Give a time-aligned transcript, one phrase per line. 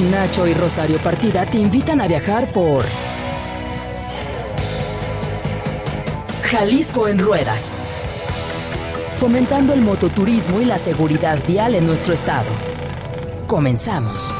[0.00, 2.84] Nacho y Rosario Partida te invitan a viajar por
[6.42, 7.76] Jalisco en Ruedas,
[9.16, 12.46] fomentando el mototurismo y la seguridad vial en nuestro estado.
[13.48, 14.32] Comenzamos.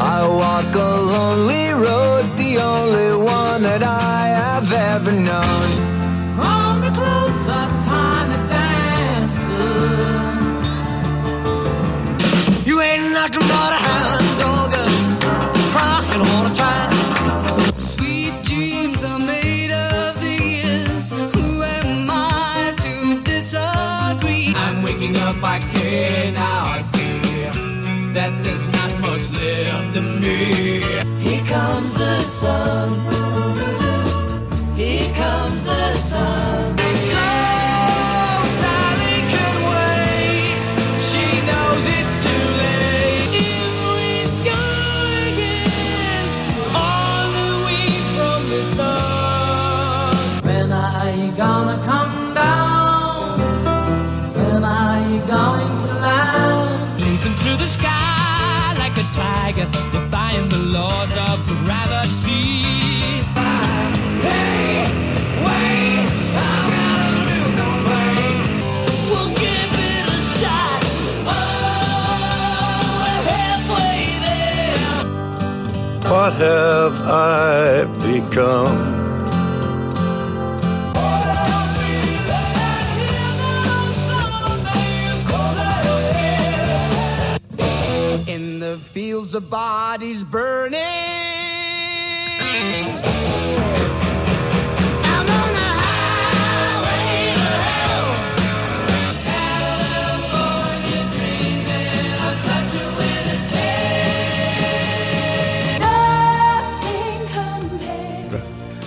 [0.00, 1.64] I walk a lonely
[2.36, 5.83] the only one that I have ever known.
[31.54, 32.90] Comes the sun.
[34.76, 36.73] Here comes the sun.
[76.24, 78.78] What have I become?
[88.26, 90.80] In the fields of bodies burning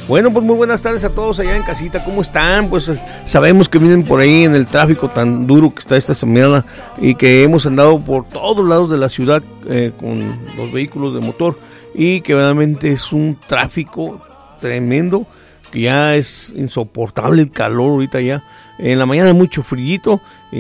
[0.07, 2.01] Bueno, pues muy buenas tardes a todos allá en casita.
[2.01, 2.69] ¿Cómo están?
[2.69, 6.13] Pues eh, sabemos que vienen por ahí en el tráfico tan duro que está esta
[6.13, 6.66] semana
[6.97, 10.22] y que hemos andado por todos lados de la ciudad eh, con
[10.56, 11.59] los vehículos de motor
[11.94, 14.22] y que realmente es un tráfico
[14.62, 15.28] tremendo
[15.72, 18.46] que ya es insoportable el calor ahorita ya.
[18.79, 20.00] En la mañana mucho y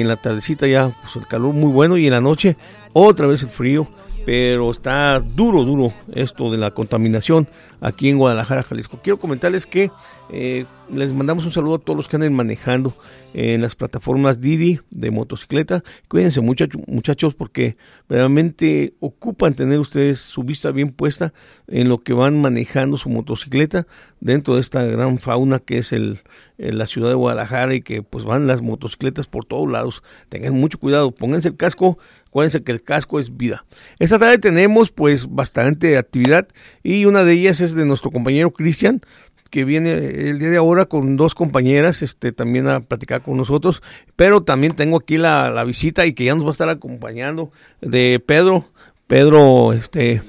[0.01, 2.57] en la tardecita ya pues el calor muy bueno y en la noche
[2.91, 3.87] otra vez el frío
[4.27, 7.47] pero está duro, duro esto de la contaminación
[7.79, 8.99] aquí en Guadalajara, Jalisco.
[9.01, 9.89] Quiero comentarles que
[10.29, 12.93] eh, les mandamos un saludo a todos los que anden manejando
[13.33, 15.81] en las plataformas Didi de motocicleta.
[16.09, 17.77] Cuídense muchachos, muchachos porque
[18.09, 21.33] realmente ocupan tener ustedes su vista bien puesta
[21.67, 23.87] en lo que van manejando su motocicleta
[24.19, 26.19] dentro de esta gran fauna que es el,
[26.57, 30.03] la ciudad de Guadalajara y que pues van las motocicletas por todos lados.
[30.27, 33.65] Tengan mucho cuidado, pónganse el casco Acuérdense que el casco es vida.
[33.99, 36.47] Esta tarde tenemos pues bastante actividad
[36.83, 39.01] y una de ellas es de nuestro compañero Cristian
[39.49, 43.81] que viene el día de ahora con dos compañeras este también a platicar con nosotros,
[44.15, 47.51] pero también tengo aquí la, la visita y que ya nos va a estar acompañando
[47.81, 48.65] de Pedro,
[49.07, 50.21] Pedro este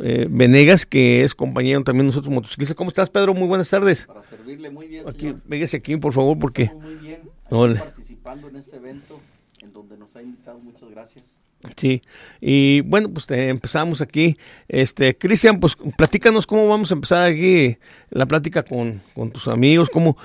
[0.00, 2.76] eh, Venegas, que es compañero también de nosotros motociclistas.
[2.76, 3.34] ¿Cómo estás, Pedro?
[3.34, 4.06] Muy buenas tardes.
[4.06, 6.70] Para servirle muy bien, Aquí, véngase aquí, por favor, porque...
[6.74, 9.20] muy bien, participando en este evento
[9.62, 10.58] en donde nos ha invitado.
[10.58, 11.40] Muchas gracias.
[11.76, 12.02] Sí,
[12.40, 14.36] y bueno, pues empezamos aquí.
[14.68, 17.78] Este, Cristian, pues platícanos cómo vamos a empezar aquí
[18.10, 19.02] la plática con,
[19.32, 20.16] tus amigos, cómo,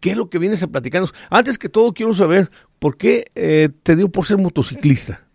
[0.00, 1.12] qué es lo que vienes a platicarnos.
[1.30, 5.26] Antes que todo, quiero saber por qué eh, te dio por ser motociclista.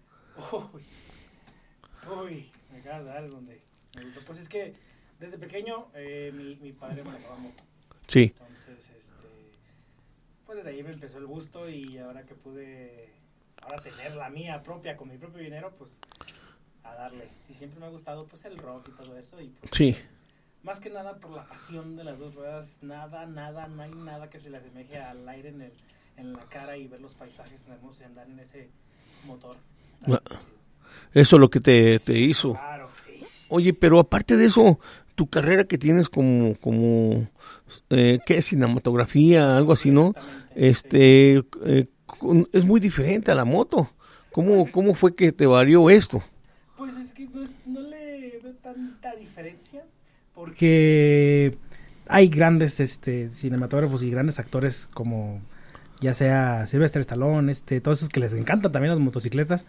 [2.23, 3.61] Uy, me acabas de dar donde
[4.25, 4.73] Pues es que
[5.19, 7.63] desde pequeño eh, mi, mi, padre manejaba moto.
[8.07, 8.33] Sí.
[8.33, 8.50] Entonces,
[10.63, 13.09] desde ahí me empezó el gusto y ahora que pude
[13.61, 15.99] ahora tener la mía propia con mi propio dinero, pues
[16.83, 17.29] a darle.
[17.47, 19.41] Sí, siempre me ha gustado pues el rock y todo eso.
[19.41, 19.95] Y, pues, sí.
[20.63, 24.29] Más que nada por la pasión de las dos ruedas, nada, nada, no hay nada
[24.29, 25.73] que se le asemeje al aire en, el,
[26.17, 28.69] en la cara y ver los paisajes tan hermosos y andar en ese
[29.25, 29.55] motor.
[31.13, 32.53] Eso es lo que te, te hizo.
[32.53, 32.89] Claro.
[33.49, 34.79] Oye, pero aparte de eso,
[35.15, 37.27] tu carrera que tienes como, como
[37.89, 38.41] eh, ¿qué?
[38.41, 40.13] Cinematografía, algo así, ¿no?
[40.55, 41.87] Este, eh,
[42.53, 43.89] es muy diferente a la moto.
[44.31, 46.23] ¿Cómo, pues ¿Cómo fue que te varió esto?
[46.77, 47.27] Pues es que
[47.65, 49.83] no, le veo tanta diferencia
[50.33, 51.57] porque
[52.07, 55.41] hay grandes este, cinematógrafos y grandes actores como
[55.99, 59.65] ya sea Sylvester Stallone, este, todos esos que les encantan también las motocicletas.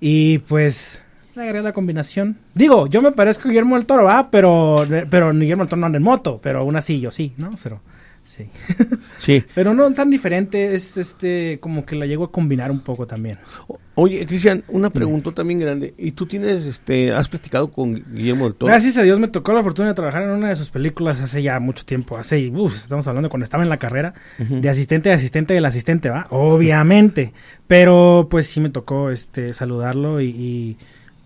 [0.00, 1.00] Y pues
[1.42, 2.38] agregué la combinación.
[2.54, 4.76] Digo, yo me parezco a Guillermo del Toro, va, pero,
[5.10, 7.50] pero Guillermo del Toro no anda en moto, pero aún así yo sí, ¿no?
[7.62, 7.80] Pero
[8.28, 8.44] Sí.
[9.20, 9.42] Sí.
[9.54, 13.38] Pero no tan diferente, es este como que la llego a combinar un poco también.
[13.94, 15.94] Oye, Cristian, una pregunta también grande.
[15.98, 18.70] ¿Y tú tienes, este, has platicado con Guillermo del Toro?
[18.70, 21.42] Gracias a Dios me tocó la fortuna de trabajar en una de sus películas hace
[21.42, 25.14] ya mucho tiempo, hace, uf, estamos hablando cuando estaba en la carrera, de asistente de
[25.14, 26.26] asistente del asistente, ¿va?
[26.30, 27.32] Obviamente.
[27.66, 30.76] Pero pues sí me tocó este saludarlo y, y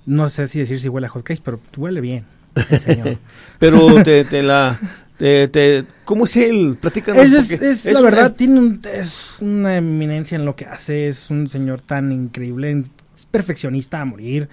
[0.07, 2.25] no sé si decir si huele a hot cakes, pero huele bien,
[2.71, 3.19] el señor.
[3.59, 4.79] Pero te, te la...
[5.19, 6.77] Te, te- ¿Cómo es él?
[6.81, 7.23] Platícanos.
[7.23, 10.57] Es, es, porque es es la una- verdad, tiene un- es una eminencia en lo
[10.57, 12.83] que hace, es un señor tan increíble,
[13.15, 14.49] es perfeccionista a morir.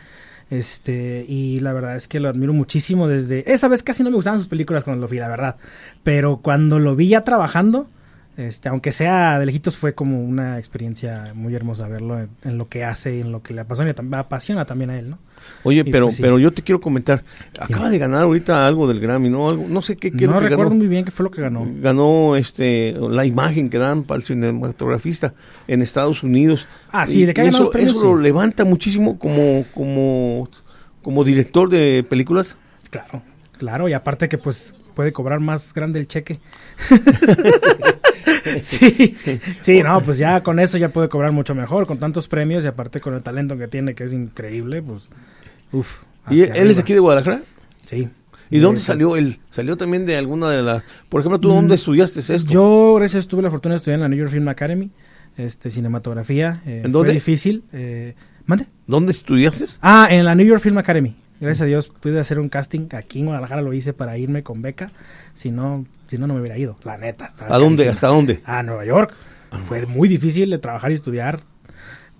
[0.51, 3.51] Este, y la verdad es que lo admiro muchísimo desde.
[3.51, 5.55] Esa vez casi no me gustaban sus películas cuando lo vi, la verdad.
[6.03, 7.87] Pero cuando lo vi ya trabajando,
[8.39, 12.69] este, aunque sea de lejitos, fue como una experiencia muy hermosa verlo en, en lo
[12.69, 15.19] que hace y en lo que le apasiona, apasiona también a él, ¿no?
[15.63, 16.21] Oye, Y pero, pues sí.
[16.21, 17.23] pero yo te quiero comentar.
[17.59, 19.49] Acaba de ganar ahorita algo del Grammy, ¿no?
[19.49, 20.75] Algo, no sé qué, qué es No que recuerdo ganó.
[20.79, 21.65] muy bien qué fue lo que ganó.
[21.81, 25.33] Ganó este, la imagen que dan para el cinematografista
[25.67, 26.67] en Estados Unidos.
[26.91, 30.49] Ah, sí, de que ha ganado eso, los premios, eso lo levanta muchísimo como, como,
[31.01, 32.57] como director de películas.
[32.89, 33.21] Claro,
[33.57, 36.41] claro, y aparte que pues puede cobrar más grande el cheque.
[38.59, 39.15] sí,
[39.61, 42.67] sí, no, pues ya con eso ya puede cobrar mucho mejor, con tantos premios y
[42.67, 45.07] aparte con el talento que tiene, que es increíble, pues,
[45.71, 45.99] uff.
[46.29, 47.43] ¿Y él es aquí de Guadalajara?
[47.85, 48.09] Sí.
[48.49, 49.39] ¿Y dónde salió él?
[49.51, 50.83] ¿Salió también de alguna de las...
[51.07, 52.51] Por ejemplo, ¿tú dónde Mm, estudiaste esto?
[52.51, 54.91] Yo, gracias, tuve la fortuna de estudiar en la New York Film Academy,
[55.37, 56.61] este, cinematografía.
[56.65, 57.11] eh, ¿En dónde?
[57.11, 57.63] Fue difícil.
[57.71, 58.15] Eh,
[58.45, 58.65] ¿Mande?
[58.85, 59.63] ¿Dónde estudiaste?
[59.81, 61.15] Ah, en la New York Film Academy.
[61.39, 64.61] Gracias a Dios pude hacer un casting aquí en Guadalajara, lo hice para irme con
[64.61, 64.89] beca.
[65.35, 67.33] Si no, si no, no me hubiera ido, la neta.
[67.39, 67.83] ¿A dónde?
[67.85, 67.93] carísimo.
[67.93, 68.41] ¿Hasta dónde?
[68.45, 69.13] A Nueva York.
[69.65, 71.39] Fue muy difícil de trabajar y estudiar,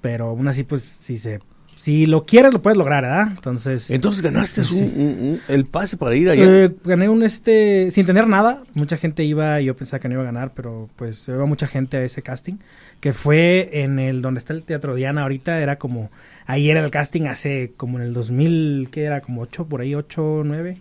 [0.01, 1.39] pero aún así, pues, si se,
[1.75, 3.27] si lo quieres, lo puedes lograr, ¿verdad?
[3.30, 4.75] Entonces, Entonces ganaste Sí.
[4.81, 6.44] un- un- un- el pase para ir allá.
[6.44, 8.62] eh, gané un este, sin tener nada.
[8.74, 11.68] Mucha gente iba, y yo pensaba que no iba a ganar, pero pues iba mucha
[11.68, 12.56] gente a ese casting,
[13.00, 16.10] que fue en el donde está el Teatro Diana ahorita, era como,
[16.50, 19.94] ahí era el casting hace como en el 2000, que era como 8, por ahí
[19.94, 20.78] 8, 9.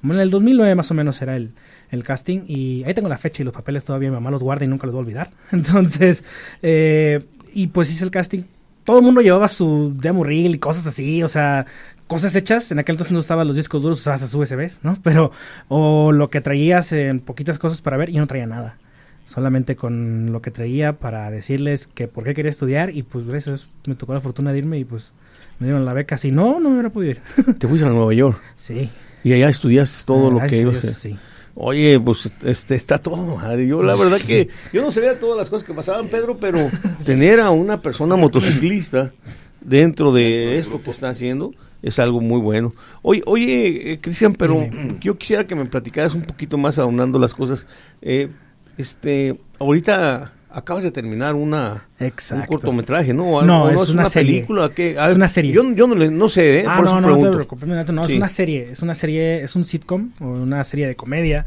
[0.00, 1.50] Como en el 2009 más o menos era el,
[1.90, 4.64] el casting y ahí tengo la fecha y los papeles todavía mi mamá los guarda
[4.64, 5.30] y nunca los voy a olvidar.
[5.50, 6.22] Entonces,
[6.62, 8.42] eh, y pues hice el casting.
[8.84, 11.66] Todo el mundo llevaba su demo reel y cosas así, o sea,
[12.06, 12.70] cosas hechas.
[12.70, 14.98] En aquel entonces no estaban los discos duros, usabas sus USBs, ¿no?
[15.02, 15.32] Pero,
[15.66, 18.78] o lo que traías en poquitas cosas para ver, yo no traía nada.
[19.28, 23.66] Solamente con lo que traía para decirles que por qué quería estudiar y pues gracias
[23.86, 25.12] me tocó la fortuna de irme y pues
[25.58, 26.16] me dieron la beca.
[26.16, 27.20] Si no, no me hubiera podido ir.
[27.58, 28.88] Te fuiste a Nueva York sí.
[29.22, 30.82] y allá estudiaste todo lo Gracias que ellos...
[30.82, 31.18] Dios, sí.
[31.56, 33.66] Oye, pues este está todo madre.
[33.66, 36.70] Yo la verdad que yo no sabía todas las cosas que pasaban, Pedro, pero
[37.04, 39.12] tener a una persona motociclista
[39.60, 41.52] dentro de esto que está haciendo
[41.82, 42.72] es algo muy bueno.
[43.02, 44.96] Oye, oye, eh, Cristian, pero Dime.
[45.02, 47.66] yo quisiera que me platicaras un poquito más ahondando las cosas.
[48.00, 48.30] Eh,
[48.78, 52.42] este, ahorita acabas de terminar una Exacto.
[52.42, 53.24] un cortometraje, ¿no?
[53.24, 54.36] O algo, No, ¿o es una serie.
[54.36, 55.52] película que Es una serie.
[55.52, 56.64] Yo, yo no, le- no sé, ¿eh?
[56.66, 57.36] Ah, por no, eso no, no te pregunto.
[57.38, 58.12] preocupes, no, Sí.
[58.12, 61.44] es una serie, es una serie, es un sitcom, o una serie de comedia,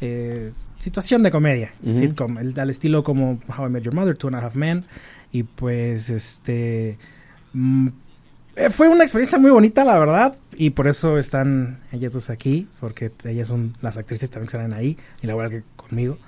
[0.00, 1.98] eh, situación de comedia, Ujú.
[1.98, 4.84] sitcom, el, al estilo como How I Met Your Mother, Two and a Half Men,
[5.30, 6.96] y pues, este,
[7.52, 7.88] mm,
[8.56, 12.66] eh, fue una experiencia muy bonita, la verdad, y por eso están ellas dos aquí,
[12.80, 16.18] porque ellas son las actrices también que salen ahí, y la verdad que conmigo,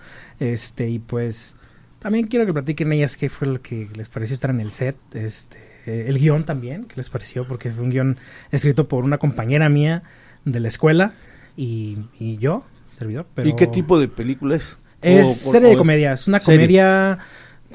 [0.41, 1.55] este, y pues,
[2.01, 4.97] también quiero que platiquen ellas qué fue lo que les pareció estar en el set,
[5.15, 8.19] este, el guion también, qué les pareció, porque fue un guion
[8.51, 10.03] escrito por una compañera mía
[10.45, 11.13] de la escuela
[11.57, 12.65] y, y yo,
[12.97, 13.27] servidor.
[13.35, 14.77] Pero ¿Y qué tipo de película es?
[15.03, 16.59] Es O- serie o de comedia, es una serie.
[16.59, 17.19] comedia,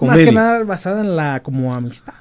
[0.02, 2.14] más que nada basada en la como amistad.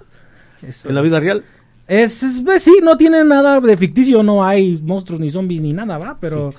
[0.63, 1.05] Eso ¿En la es.
[1.07, 1.45] vida real?
[1.87, 5.73] Es, es- pues, sí, no tiene nada de ficticio, no hay monstruos ni zombies ni
[5.75, 6.17] nada, ¿va?
[6.21, 6.51] Pero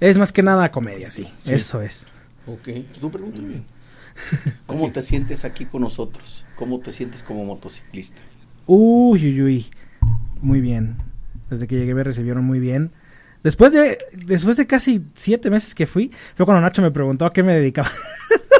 [0.00, 1.52] es más que nada comedia, sí, Sí.
[1.52, 2.06] eso es.
[2.46, 2.68] Ok,
[3.00, 3.62] tú pregúntame.
[4.66, 6.44] ¿Cómo te sientes aquí con nosotros?
[6.56, 8.20] ¿Cómo te sientes como motociclista?
[8.66, 9.66] Uy, uy, uy.
[10.40, 10.96] Muy bien.
[11.50, 12.92] Desde que llegué me recibieron muy bien.
[13.42, 17.32] Después de, después de casi siete meses que fui, fue cuando Nacho me preguntó a
[17.32, 17.90] qué me dedicaba.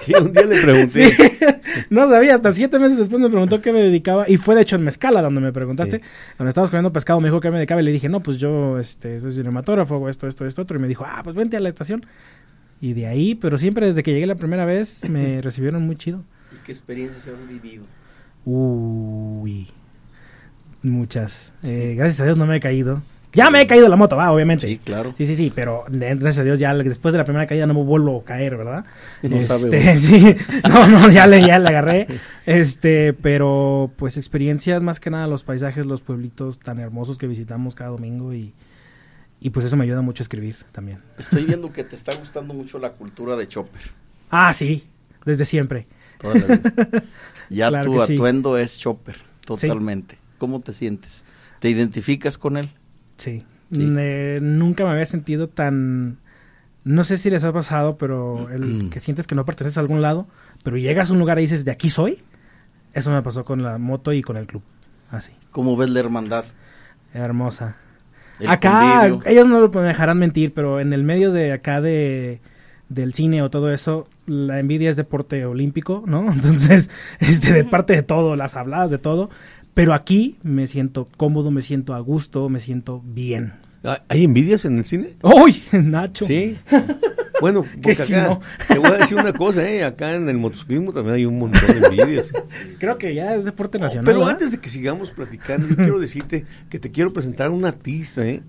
[0.02, 1.10] Sí, un día le pregunté.
[1.10, 1.30] Sí.
[1.90, 4.28] no sabía, hasta siete meses después me preguntó qué me dedicaba.
[4.28, 5.98] Y fue de hecho en Mezcala donde me preguntaste.
[5.98, 6.04] Sí.
[6.36, 8.80] Cuando estábamos comiendo pescado me dijo qué me dedicaba y le dije, no, pues yo
[8.80, 10.76] este, soy cinematógrafo, hago esto, esto, esto, otro.
[10.76, 12.04] Y me dijo, ah, pues vente a la estación.
[12.82, 16.24] Y de ahí, pero siempre desde que llegué la primera vez me recibieron muy chido.
[16.52, 17.84] ¿Y qué experiencias has vivido?
[18.44, 19.68] Uy,
[20.82, 21.52] muchas.
[21.62, 23.00] Eh, gracias a Dios no me he caído.
[23.34, 24.66] Ya me he caído la moto, va, obviamente.
[24.66, 25.14] Sí, claro.
[25.16, 27.84] Sí, sí, sí, pero gracias a Dios ya después de la primera caída no me
[27.84, 28.84] vuelvo a caer, ¿verdad?
[29.22, 30.36] No sabe Este, uno.
[30.36, 30.36] sí,
[30.68, 32.08] no, no, ya le, ya le agarré.
[32.46, 37.76] Este, pero pues experiencias más que nada los paisajes, los pueblitos tan hermosos que visitamos
[37.76, 38.52] cada domingo y,
[39.42, 40.98] y pues eso me ayuda mucho a escribir también.
[41.18, 43.82] Estoy viendo que te está gustando mucho la cultura de Chopper.
[44.30, 44.84] Ah, sí,
[45.24, 45.86] desde siempre.
[47.50, 48.14] Ya Claro tu sí.
[48.14, 50.16] atuendo es Chopper, totalmente.
[50.38, 51.24] ¿Cómo te sientes?
[51.58, 52.70] ¿Te identificas con él?
[53.16, 53.44] Sí.
[53.72, 53.80] Sí.
[53.80, 56.18] Mm, eh, nunca me había sentido tan...
[56.84, 60.02] No sé si les ha pasado, pero el que sientes que no perteneces a algún
[60.02, 60.26] lado,
[60.64, 62.18] pero llegas a un lugar y dices, de aquí soy.
[62.92, 64.62] Eso me pasó con la moto y con el club.
[65.10, 65.32] Así.
[65.50, 66.44] ¿Cómo ves la hermandad?
[67.14, 67.76] Hermosa.
[68.40, 69.22] El acá, convivio?
[69.26, 72.40] ellos no me dejarán mentir, pero en el medio de acá de
[72.88, 76.32] del cine o todo eso, la envidia es deporte olímpico, ¿no?
[76.32, 79.30] Entonces, este, de parte de todo, las habladas de todo.
[79.74, 83.54] Pero aquí me siento cómodo, me siento a gusto, me siento bien.
[83.84, 85.16] ¿Ah, ¿Hay envidias en el cine?
[85.22, 86.26] ¡Uy, Nacho!
[86.26, 86.56] Sí.
[87.40, 88.40] Bueno, Que porque si acá, no.
[88.68, 89.84] te voy a decir una cosa, ¿eh?
[89.84, 92.30] Acá en el motociclismo también hay un montón de envidias.
[92.78, 94.04] Creo que ya es deporte nacional.
[94.04, 94.34] Pero ¿verdad?
[94.34, 98.24] antes de que sigamos platicando, yo quiero decirte que te quiero presentar a un artista,
[98.24, 98.42] ¿eh?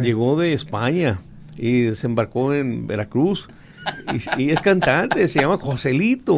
[0.00, 1.20] Llegó de España
[1.56, 3.46] y desembarcó en Veracruz
[4.36, 6.36] y, y es cantante, se llama Joselito.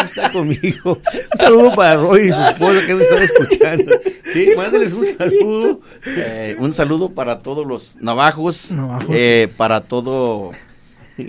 [0.06, 1.00] Está conmigo.
[1.34, 3.92] Un saludo para Roy y su esposa que nos están escuchando.
[4.32, 5.80] Sí, mándenles un saludo.
[6.06, 9.08] Eh, un saludo para todos los navajos, Navajos.
[9.12, 10.52] eh, para todo,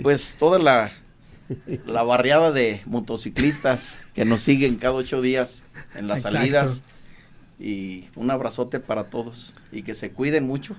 [0.04, 0.92] pues toda la,
[1.84, 5.64] la barriada de motociclistas que nos siguen cada ocho días
[5.96, 6.38] en las Exacto.
[6.38, 6.82] salidas.
[7.58, 10.76] Y un abrazote para todos y que se cuiden mucho.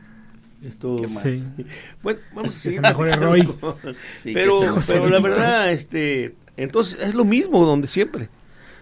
[0.65, 1.23] Esto, ¿Qué más?
[1.23, 1.43] Sí.
[2.01, 3.79] Bueno, vamos a Que seguir se mejore platicando.
[3.83, 3.95] Roy.
[4.21, 8.29] Sí, pero, pero la verdad, este, entonces es lo mismo donde siempre.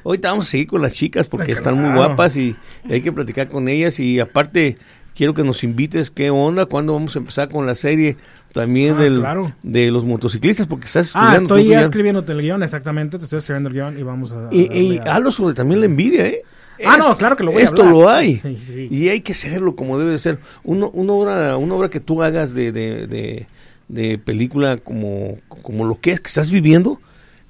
[0.03, 2.55] Ahorita vamos a seguir con las chicas porque Ah, están muy guapas y
[2.89, 4.77] hay que platicar con ellas y aparte
[5.15, 8.17] quiero que nos invites qué onda, cuándo vamos a empezar con la serie
[8.51, 9.53] también Ah, del, claro.
[9.61, 13.17] de los motociclistas porque estás Ah, estoy ya escribiendo el guion, exactamente.
[13.19, 14.47] Te estoy escribiendo el guion y vamos a.
[14.51, 16.41] Y, y a- hablo sobre también la envidia, ¿eh?
[16.83, 18.37] Ah, no, claro que lo voy a Esto lo hay.
[18.43, 18.87] Sí, sí.
[18.89, 20.39] Y hay que hacerlo como debe de ser.
[20.63, 23.47] Uno, una, obra, una obra que tú hagas de, de, de,
[23.87, 26.99] de película como, como lo que es, que estás viviendo,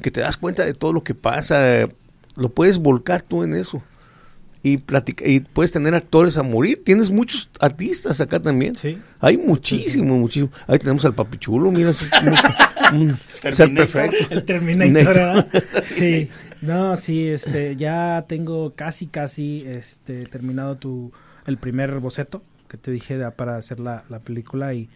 [0.01, 1.87] que te das cuenta de todo lo que pasa,
[2.35, 3.81] lo puedes volcar tú en eso.
[4.63, 6.83] Y, platica, y puedes tener actores a morir.
[6.83, 8.75] Tienes muchos artistas acá también.
[8.75, 8.95] Sí.
[9.19, 10.53] Hay muchísimos, muchísimos.
[10.67, 11.93] Ahí tenemos al Papichulo, mira.
[11.93, 14.17] ser perfecto.
[14.29, 15.45] El Terminator.
[15.89, 16.29] Sí.
[16.61, 21.11] No, sí, este, ya tengo casi, casi, este, terminado tu,
[21.47, 24.87] el primer boceto que te dije de- para hacer la, la película y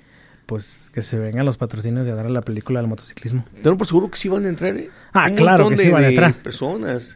[0.46, 3.46] pues que se vengan los patrocinios de dar a la película del motociclismo.
[3.64, 4.90] Tengo por seguro que sí van a entrar, ¿eh?
[5.14, 6.34] Ah, Un claro que sí van a entrar.
[6.36, 7.16] personas.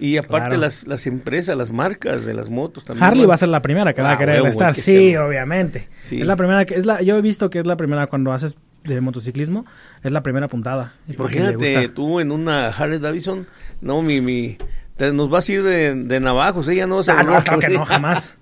[0.00, 0.60] Y aparte Claro.
[0.60, 3.04] las, las empresas, las marcas de las motos también.
[3.04, 4.72] Harley van- va a ser la primera que va Ah, a querer huevo, estar.
[4.72, 5.88] que Sí, obviamente.
[6.02, 6.20] Sí.
[6.20, 8.56] Es la primera que es la yo he visto que es la primera cuando haces
[8.84, 9.66] de motociclismo,
[10.04, 10.92] es la primera puntada.
[11.08, 13.46] Imagínate tú en una Harley Davidson,
[13.80, 14.56] no, mi, mi,
[14.98, 17.58] te- nos vas a ir de, de navajos, ella no vas a Ah, no, claro
[17.60, 18.36] que no, jamás.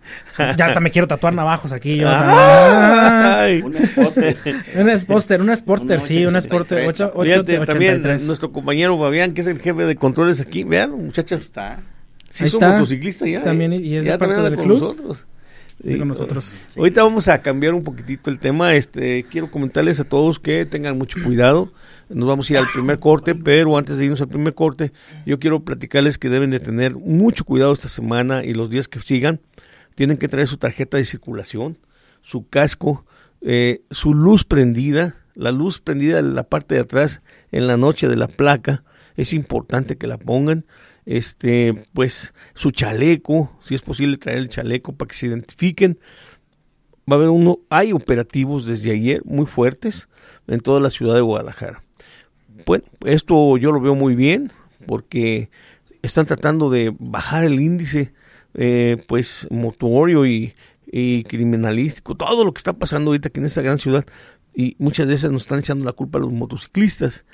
[0.57, 2.09] Ya hasta me quiero tatuar navajos aquí yo.
[2.11, 3.63] Ay.
[3.63, 4.21] Un esposo.
[4.75, 7.13] Un Sportster, un Sportster, Un sí, un Sportster 883.
[7.15, 8.27] 8, Fíjate, también 83.
[8.27, 11.79] nuestro compañero Fabián, que es el jefe de controles aquí, vean, muchachas, Está.
[12.31, 12.73] sí Ahí son está.
[12.75, 13.43] motociclistas ya.
[13.43, 13.77] También, ¿eh?
[13.77, 14.79] y es de ya parte también del club.
[14.79, 15.27] con nosotros.
[15.85, 16.55] Sí, con nosotros.
[16.77, 18.75] Ahorita vamos a cambiar un poquitito el tema.
[18.75, 21.73] Este, quiero comentarles a todos que tengan mucho cuidado.
[22.09, 24.93] Nos vamos a ir al primer corte, pero antes de irnos al primer corte,
[25.27, 29.01] yo quiero platicarles que deben de tener mucho cuidado esta semana y los días que
[29.01, 29.41] sigan.
[29.95, 31.79] Tienen que traer su tarjeta de circulación,
[32.23, 33.05] su casco,
[33.43, 38.09] eh, su luz prendida, la luz prendida en la parte de atrás en la noche
[38.09, 38.83] de la placa.
[39.17, 40.65] Es importante que la pongan
[41.07, 45.99] este pues su chaleco si es posible traer el chaleco para que se identifiquen.
[47.11, 50.09] Va a haber uno hay operativos desde ayer muy fuertes
[50.49, 51.83] en toda la ciudad de Guadalajara.
[52.67, 54.51] Bueno esto yo lo veo muy bien
[54.87, 55.49] porque
[56.03, 58.13] están tratando de bajar el índice
[58.59, 60.55] eh, pues motorio y,
[61.29, 64.07] criminalístico todo lo que está pasando ahorita aquí en esta gran ciudad.
[64.55, 67.27] Y muchas veces nos están echando la culpa a los motociclistas.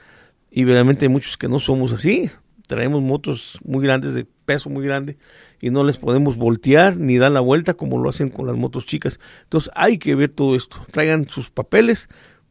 [0.50, 2.31] Y realmente hay muchos que no somos así.
[2.73, 5.19] Traemos motos muy grandes, de peso muy grande,
[5.61, 8.87] y no les podemos voltear ni dar la vuelta como lo hacen con las motos
[8.87, 9.21] chicas.
[9.43, 10.79] Entonces hay que ver todo esto.
[10.91, 12.09] Traigan sus papeles,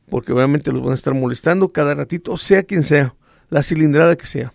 [0.10, 3.16] porque obviamente los van a estar molestando cada ratito, sea quien sea,
[3.50, 4.54] la cilindrada que sea.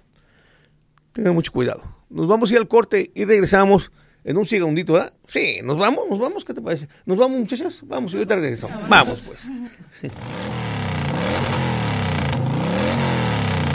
[1.12, 1.82] Tengan mucho cuidado.
[2.10, 3.90] Nos vamos a ir al corte y regresamos
[4.22, 5.14] en un segundito, ¿verdad?
[5.26, 6.86] Sí, nos vamos, nos vamos, ¿qué te parece?
[7.06, 7.80] ¿Nos vamos, muchachas?
[7.84, 8.88] Vamos, y ahorita regresamos.
[8.88, 10.12] Vamos, pues.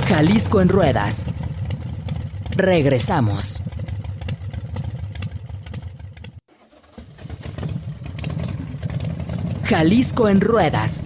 [0.07, 1.25] Jalisco en ruedas.
[2.55, 3.61] Regresamos.
[9.63, 11.03] Jalisco en ruedas.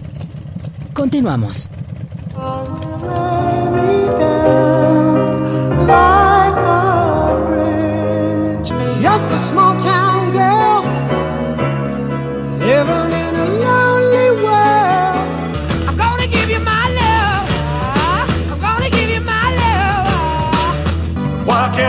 [0.92, 1.68] Continuamos.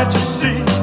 [0.09, 0.76] You see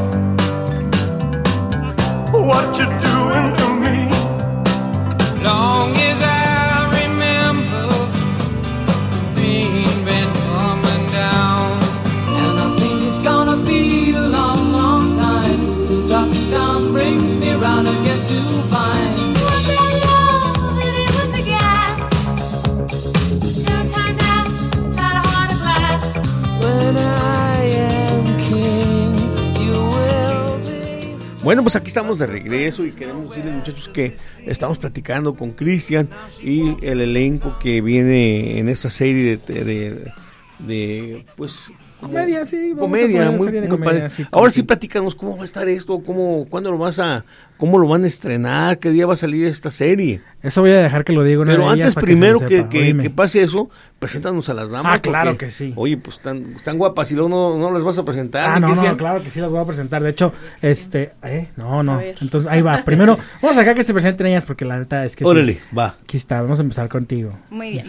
[31.45, 36.09] Bueno, pues aquí estamos de regreso y queremos decirles muchachos que estamos platicando con Cristian
[36.43, 40.13] y el elenco que viene en esta serie de, de,
[40.61, 41.71] de, pues
[42.09, 44.11] Comedia, sí, vamos comedia, muy, serie de muy comedia, padre.
[44.11, 47.25] sí, Ahora sí platícanos cómo va a estar esto, cómo, cuándo lo vas a,
[47.57, 50.21] cómo lo van a estrenar, qué día va a salir esta serie.
[50.43, 53.43] Eso voy a dejar que lo diga una Pero antes que primero que, que, pase
[53.43, 54.97] eso, preséntanos a las damas.
[54.97, 55.73] Ah, claro porque, que sí.
[55.77, 58.45] Oye, pues están, están guapas y luego no, no las vas a presentar.
[58.45, 60.03] Ah, no, no, claro que sí las voy a presentar.
[60.03, 62.01] De hecho, este, eh, no, no.
[62.01, 62.85] Entonces ahí va.
[62.85, 65.31] Primero, vamos a dejar que se presenten ellas porque la neta es que sí.
[65.31, 65.95] Órale, va.
[66.03, 67.31] Aquí está, vamos a empezar contigo.
[67.51, 67.85] Muy bien.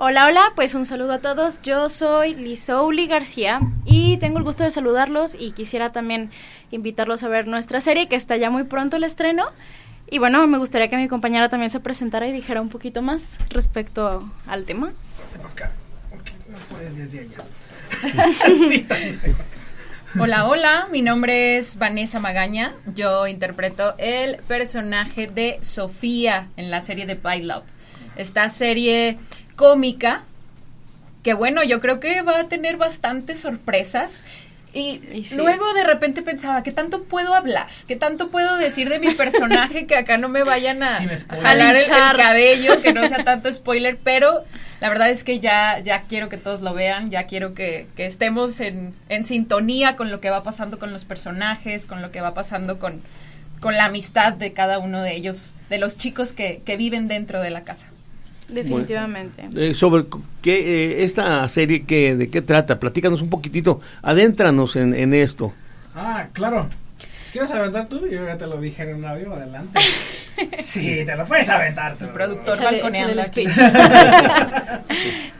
[0.00, 1.60] Hola, hola, pues un saludo a todos.
[1.62, 6.30] Yo soy Lisouli García y tengo el gusto de saludarlos y quisiera también
[6.70, 9.46] invitarlos a ver nuestra serie que está ya muy pronto el estreno.
[10.08, 13.34] Y bueno, me gustaría que mi compañera también se presentara y dijera un poquito más
[13.50, 14.92] respecto al tema.
[20.20, 22.76] Hola, hola, mi nombre es Vanessa Magaña.
[22.94, 27.64] Yo interpreto el personaje de Sofía en la serie de Love.
[28.16, 29.18] Esta serie
[29.58, 30.22] cómica
[31.22, 34.22] que bueno, yo creo que va a tener bastantes sorpresas.
[34.72, 35.34] Y, Y sí.
[35.34, 37.66] luego de repente pensaba, ¿qué tanto puedo hablar?
[37.86, 40.94] ¿Qué tanto puedo decir de mi personaje que acá no me vayan a
[41.42, 43.98] jalar el, cabello, que no sea tanto spoiler?
[44.02, 44.44] Pero
[44.80, 48.06] la verdad es que ya, ya quiero que todos lo vean, ya quiero que, que
[48.06, 52.20] estemos en, en sintonía con lo que va pasando con los personajes, con lo que
[52.20, 53.00] va pasando con,
[53.60, 57.40] con la amistad de cada uno de ellos, de los chicos que, que viven dentro
[57.40, 57.88] de la casa.
[58.48, 59.48] Definitivamente.
[59.56, 60.04] Eh, sobre
[60.42, 60.58] qué,
[61.00, 62.80] eh, esta serie, que, ¿de qué trata?
[62.80, 65.52] Platícanos un poquitito, adéntranos en, en esto.
[65.94, 66.68] Ah, claro.
[67.32, 68.06] ¿Quieres aventar tú?
[68.06, 69.78] Yo ya te lo dije en un audio, adelante.
[70.58, 72.06] sí, te lo puedes aventar tú.
[72.06, 73.46] El productor balconeando aquí.
[73.46, 73.58] speech.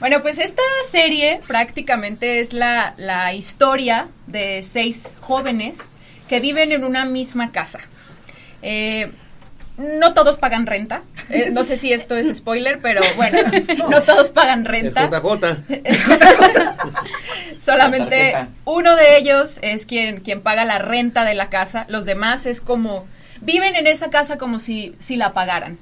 [0.00, 5.96] Bueno, pues esta serie prácticamente es la, la historia de seis jóvenes
[6.28, 7.78] que viven en una misma casa.
[8.60, 9.10] Eh,
[9.76, 11.02] no todos pagan renta.
[11.30, 13.38] Eh, no sé si esto es spoiler, pero bueno,
[13.90, 15.04] no todos pagan renta.
[15.04, 15.56] El JJ.
[17.60, 18.34] Solamente
[18.64, 21.86] uno de ellos es quien, quien paga la renta de la casa.
[21.88, 23.06] Los demás es como
[23.40, 25.78] viven en esa casa como si, si la pagaran.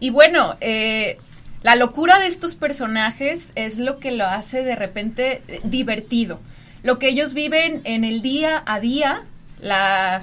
[0.00, 1.18] Y bueno, eh,
[1.62, 6.40] la locura de estos personajes es lo que lo hace de repente eh, divertido.
[6.82, 9.22] Lo que ellos viven en el día a día,
[9.60, 10.22] la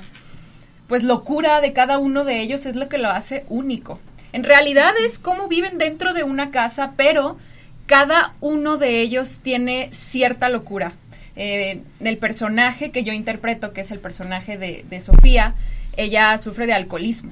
[0.92, 3.98] pues locura de cada uno de ellos es lo que lo hace único.
[4.34, 7.38] En realidad es cómo viven dentro de una casa, pero
[7.86, 10.92] cada uno de ellos tiene cierta locura.
[11.38, 15.56] Eh, el personaje que yo interpreto, que es el personaje de, de Sofía,
[15.96, 17.32] ella sufre de alcoholismo.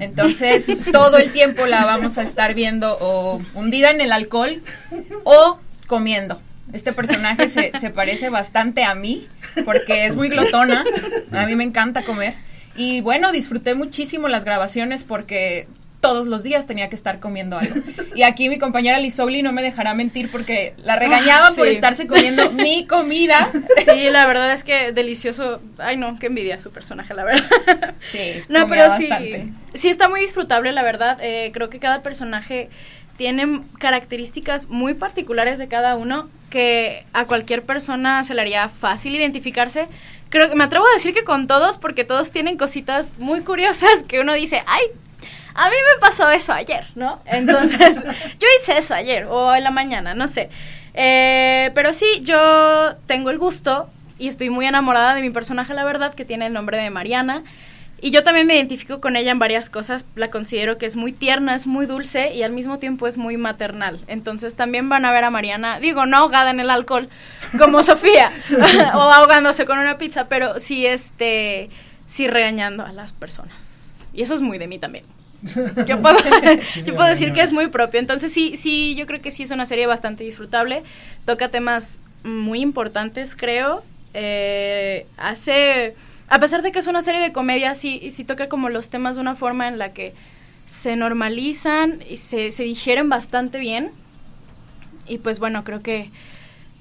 [0.00, 4.60] Entonces, todo el tiempo la vamos a estar viendo o hundida en el alcohol
[5.22, 6.42] o comiendo.
[6.72, 9.28] Este personaje se, se parece bastante a mí
[9.64, 10.84] porque es muy glotona.
[11.30, 12.49] A mí me encanta comer.
[12.80, 15.68] Y bueno, disfruté muchísimo las grabaciones porque
[16.00, 17.74] todos los días tenía que estar comiendo algo.
[18.14, 22.06] Y aquí mi compañera Lisouli no me dejará mentir porque la regañaban Ah, por estarse
[22.06, 23.50] comiendo mi comida.
[23.84, 25.60] Sí, la verdad es que delicioso.
[25.76, 27.94] Ay, no, qué envidia su personaje, la verdad.
[28.02, 29.10] Sí, No, pero sí.
[29.74, 31.18] Sí, está muy disfrutable, la verdad.
[31.20, 32.70] Eh, creo que cada personaje
[33.18, 39.14] tiene características muy particulares de cada uno que a cualquier persona se le haría fácil
[39.14, 39.88] identificarse.
[40.28, 44.02] Creo que me atrevo a decir que con todos, porque todos tienen cositas muy curiosas
[44.08, 44.82] que uno dice, ay,
[45.54, 47.20] a mí me pasó eso ayer, ¿no?
[47.26, 47.96] Entonces,
[48.38, 50.50] yo hice eso ayer o en la mañana, no sé.
[50.94, 55.84] Eh, pero sí, yo tengo el gusto y estoy muy enamorada de mi personaje, la
[55.84, 57.42] verdad, que tiene el nombre de Mariana.
[58.02, 60.06] Y yo también me identifico con ella en varias cosas.
[60.14, 63.36] La considero que es muy tierna, es muy dulce y al mismo tiempo es muy
[63.36, 64.00] maternal.
[64.06, 67.08] Entonces también van a ver a Mariana, digo, no ahogada en el alcohol,
[67.58, 68.30] como Sofía,
[68.94, 71.68] o ahogándose con una pizza, pero sí, este,
[72.06, 73.98] sí regañando a las personas.
[74.12, 75.04] Y eso es muy de mí también.
[75.86, 76.18] Yo puedo,
[76.84, 78.00] yo puedo decir que es muy propio.
[78.00, 80.82] Entonces sí, sí, yo creo que sí es una serie bastante disfrutable.
[81.24, 83.82] Toca temas muy importantes, creo.
[84.12, 85.94] Eh, hace,
[86.30, 89.16] a pesar de que es una serie de comedia, sí, sí toca como los temas
[89.16, 90.14] de una forma en la que
[90.64, 93.90] se normalizan y se, se digieren bastante bien.
[95.08, 96.10] Y pues bueno, creo que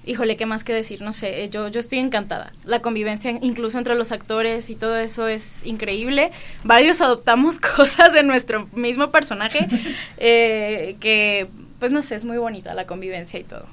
[0.06, 1.02] híjole, ¿qué más que decir?
[1.02, 2.52] No sé, eh, yo, yo estoy encantada.
[2.64, 6.32] La convivencia incluso entre los actores y todo eso es increíble.
[6.64, 9.68] Varios adoptamos cosas de nuestro mismo personaje
[10.18, 11.48] eh, que,
[11.80, 13.66] pues no sé, es muy bonita la convivencia y todo,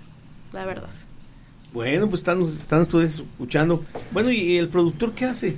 [0.53, 0.89] la verdad.
[1.73, 3.85] Bueno, pues están, están ustedes escuchando.
[4.11, 5.57] Bueno, ¿y el productor qué hace?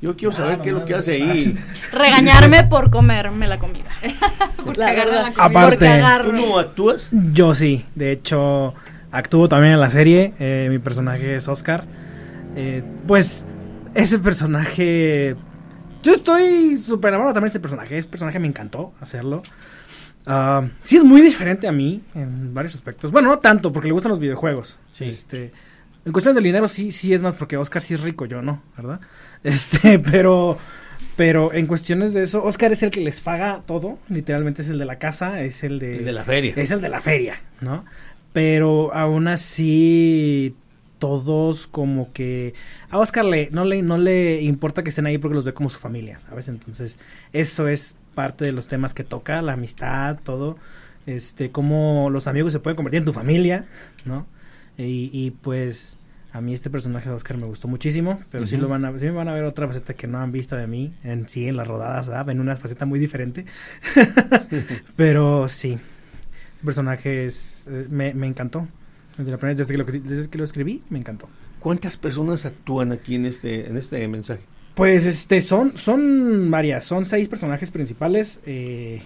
[0.00, 1.58] Yo quiero saber qué es lo que hace ahí.
[1.92, 3.90] Regañarme por comerme la comida.
[4.76, 5.22] la agarra verdad.
[5.24, 5.44] la comida.
[5.44, 7.08] Aparte- por ¿Tú no actúas?
[7.32, 8.74] Yo sí, de hecho,
[9.10, 10.34] actúo también en la serie.
[10.38, 11.84] eh, mi personaje es Oscar.
[12.56, 13.46] Eh, pues,
[13.94, 15.36] ese personaje.
[16.02, 17.96] Yo estoy súper enamorado también de ese personaje.
[17.98, 19.42] Ese personaje me encantó hacerlo.
[20.26, 23.10] Ah, sí, es muy diferente a mí en varios aspectos.
[23.12, 24.78] Bueno, no tanto, porque le gustan los videojuegos.
[24.92, 25.04] Sí.
[25.04, 25.52] Este,
[26.04, 28.60] en cuestiones del dinero, sí, sí es más, porque Oscar sí es rico, yo no,
[28.76, 29.00] ¿verdad?
[29.46, 30.58] Este, pero.
[31.16, 34.78] Pero en cuestiones de eso, Oscar es el que les paga todo, literalmente es el
[34.78, 36.52] de la casa, es el de, El de la feria.
[36.56, 37.86] es el de la feria, ¿no?
[38.34, 40.54] Pero aún así
[40.98, 42.52] todos como que
[42.90, 45.70] a Oscar le no le no le importa que estén ahí porque los ve como
[45.70, 46.48] su familia, ¿sabes?
[46.48, 46.98] Entonces,
[47.32, 50.58] eso es parte de los temas que toca, la amistad, todo,
[51.06, 53.64] este cómo los amigos se pueden convertir en tu familia,
[54.04, 54.26] ¿no?
[54.76, 55.96] Y, y, pues
[56.36, 59.06] a mí este personaje de Oscar me gustó muchísimo, pero sí lo van a sí
[59.06, 61.56] me van a ver otra faceta que no han visto de mí en sí en
[61.56, 62.28] las rodadas, ¿verdad?
[62.28, 63.46] En una faceta muy diferente.
[64.96, 68.68] pero sí, el personaje es, eh, me, me encantó.
[69.16, 71.26] Desde, la primera, desde, que lo, desde que lo escribí, me encantó.
[71.58, 74.42] ¿Cuántas personas actúan aquí en este, en este mensaje?
[74.74, 78.40] Pues este, son, son varias, son seis personajes principales.
[78.44, 79.00] eh,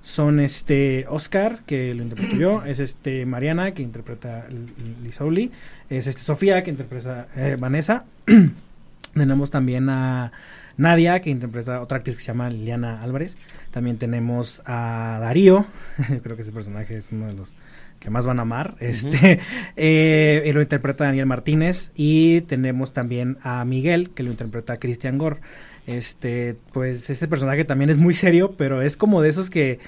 [0.00, 4.66] son este Oscar, que lo interpreto yo, es este Mariana, que interpreta L-
[5.02, 5.50] Lisauli,
[5.90, 8.04] es este Sofía, que interpreta eh, Vanessa.
[9.14, 10.32] tenemos también a
[10.76, 13.36] Nadia, que interpreta otra actriz que se llama Liliana Álvarez.
[13.70, 15.66] También tenemos a Darío,
[16.22, 17.56] creo que ese personaje es uno de los
[17.98, 18.76] que más van a amar.
[18.78, 19.40] Este,
[19.76, 21.90] eh, y lo interpreta Daniel Martínez.
[21.96, 25.40] Y tenemos también a Miguel, que lo interpreta Christian Gore.
[25.88, 29.78] Este, pues este personaje también es muy serio, pero es como de esos que.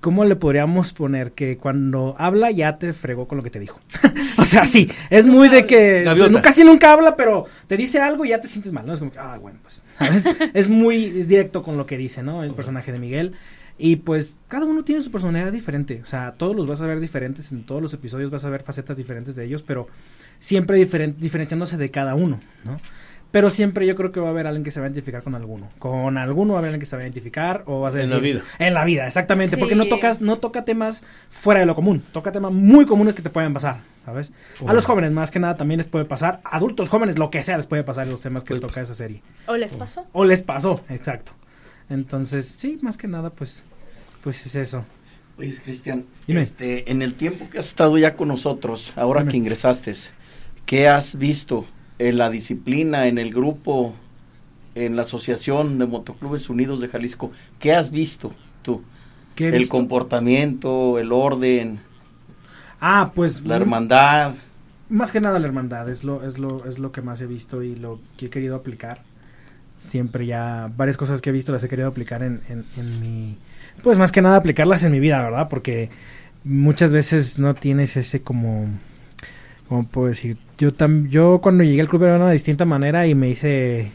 [0.00, 1.32] ¿Cómo le podríamos poner?
[1.32, 3.80] Que cuando habla ya te fregó con lo que te dijo.
[4.38, 8.24] o sea, sí, es muy de que no- casi nunca habla, pero te dice algo
[8.24, 8.92] y ya te sientes mal, ¿no?
[8.92, 10.24] Es como que, ah, bueno, pues, ¿sabes?
[10.54, 12.42] es muy es directo con lo que dice, ¿no?
[12.44, 13.32] El personaje de Miguel.
[13.76, 16.00] Y pues cada uno tiene su personalidad diferente.
[16.02, 18.62] O sea, todos los vas a ver diferentes, en todos los episodios vas a ver
[18.62, 19.86] facetas diferentes de ellos, pero
[20.40, 22.80] siempre diferen- diferenciándose de cada uno, ¿no?
[23.30, 25.34] Pero siempre yo creo que va a haber alguien que se va a identificar con
[25.34, 25.68] alguno.
[25.78, 28.08] Con alguno va a haber alguien que se va a identificar o vas a En
[28.08, 28.42] la vida.
[28.58, 29.58] En la vida, exactamente.
[29.58, 32.02] Porque no tocas, no toca temas fuera de lo común.
[32.12, 34.32] Toca temas muy comunes que te pueden pasar, ¿sabes?
[34.66, 36.40] A los jóvenes más que nada también les puede pasar.
[36.42, 39.22] Adultos jóvenes, lo que sea les puede pasar los temas que toca esa serie.
[39.46, 40.06] ¿O les pasó?
[40.12, 41.32] O les pasó, exacto.
[41.90, 43.62] Entonces, sí, más que nada, pues,
[44.22, 44.84] pues es eso.
[45.38, 49.30] Oye, Cristian, este, en el tiempo que has estado ya con nosotros, ahora Dime.
[49.30, 49.92] que ingresaste,
[50.66, 51.64] ¿qué has visto
[51.98, 53.94] en la disciplina, en el grupo,
[54.74, 57.32] en la Asociación de Motoclubes Unidos de Jalisco?
[57.58, 58.32] ¿Qué has visto
[58.62, 58.82] tú?
[59.34, 59.76] ¿Qué El visto?
[59.76, 61.80] comportamiento, el orden,
[62.80, 64.34] Ah, pues la hermandad.
[64.88, 67.62] más que nada la hermandad es lo es lo es lo que más he visto
[67.62, 69.02] y lo que he querido aplicar.
[69.78, 73.36] Siempre ya varias cosas que he visto las he querido aplicar en, en, en mi
[73.82, 75.48] pues más que nada aplicarlas en mi vida, ¿verdad?
[75.48, 75.90] Porque
[76.44, 78.66] muchas veces no tienes ese como
[79.68, 80.38] ¿cómo puedo decir?
[80.58, 83.92] Yo tam, yo cuando llegué al club era de una distinta manera y me hice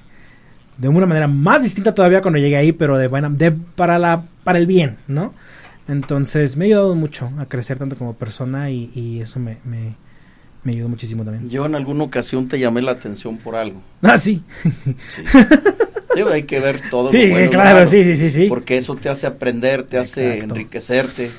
[0.78, 4.26] de una manera más distinta todavía cuando llegué ahí, pero de buena de para la
[4.44, 5.34] para el bien, ¿no?
[5.88, 9.96] Entonces me ha ayudado mucho a crecer tanto como persona y, y eso me, me,
[10.64, 11.50] me ayudó muchísimo también.
[11.50, 13.82] Yo en alguna ocasión te llamé la atención por algo.
[14.02, 14.44] Ah, sí.
[14.64, 16.22] Sí.
[16.32, 17.10] Hay que ver todo.
[17.10, 18.46] Sí, bueno claro, sí, sí, sí, sí.
[18.48, 21.32] Porque eso te hace aprender, te hace enriquecerte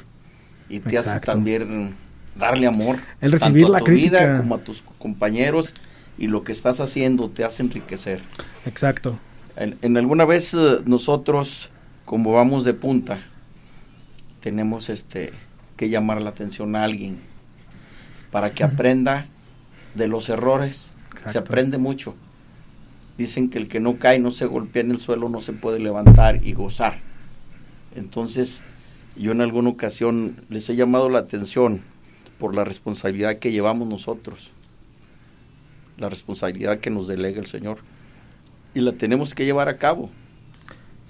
[0.68, 1.94] y te hace también
[2.36, 2.98] darle amor.
[3.20, 4.24] El recibir tanto la a tu crítica.
[4.24, 5.74] vida como a tus compañeros
[6.18, 8.20] y lo que estás haciendo te hace enriquecer.
[8.66, 9.18] Exacto.
[9.56, 11.70] En, en alguna vez eh, nosotros,
[12.04, 13.18] como vamos de punta,
[14.40, 15.32] tenemos este
[15.76, 17.18] que llamar la atención a alguien
[18.30, 19.26] para que aprenda
[19.94, 20.90] de los errores.
[21.26, 22.14] Se aprende mucho.
[23.16, 25.78] Dicen que el que no cae, no se golpea en el suelo, no se puede
[25.78, 26.98] levantar y gozar.
[27.94, 28.62] Entonces,
[29.16, 31.82] yo en alguna ocasión les he llamado la atención
[32.38, 34.50] por la responsabilidad que llevamos nosotros,
[35.98, 37.78] la responsabilidad que nos delega el Señor.
[38.74, 40.10] Y la tenemos que llevar a cabo.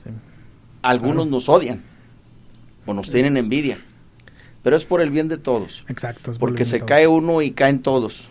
[0.03, 0.11] Sí.
[0.83, 1.31] Algunos Claro.
[1.31, 1.83] nos odian
[2.87, 3.79] o nos tienen envidia,
[4.63, 5.85] pero es por el bien de todos.
[5.89, 6.31] Exacto.
[6.31, 8.29] es por Porque se cae uno y caen todos.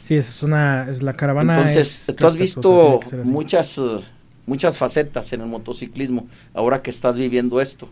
[0.00, 3.98] Sí, es una es la caravana Entonces, es tú has visto muchas eh,
[4.46, 7.88] muchas facetas en el motociclismo ahora que estás viviendo esto.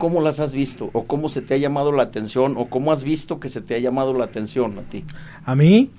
[0.00, 0.88] ¿Cómo las has visto?
[0.94, 2.54] ¿O cómo se te ha llamado la atención?
[2.56, 5.04] ¿O cómo has visto que se te ha llamado la atención a ti?
[5.44, 5.90] A mí,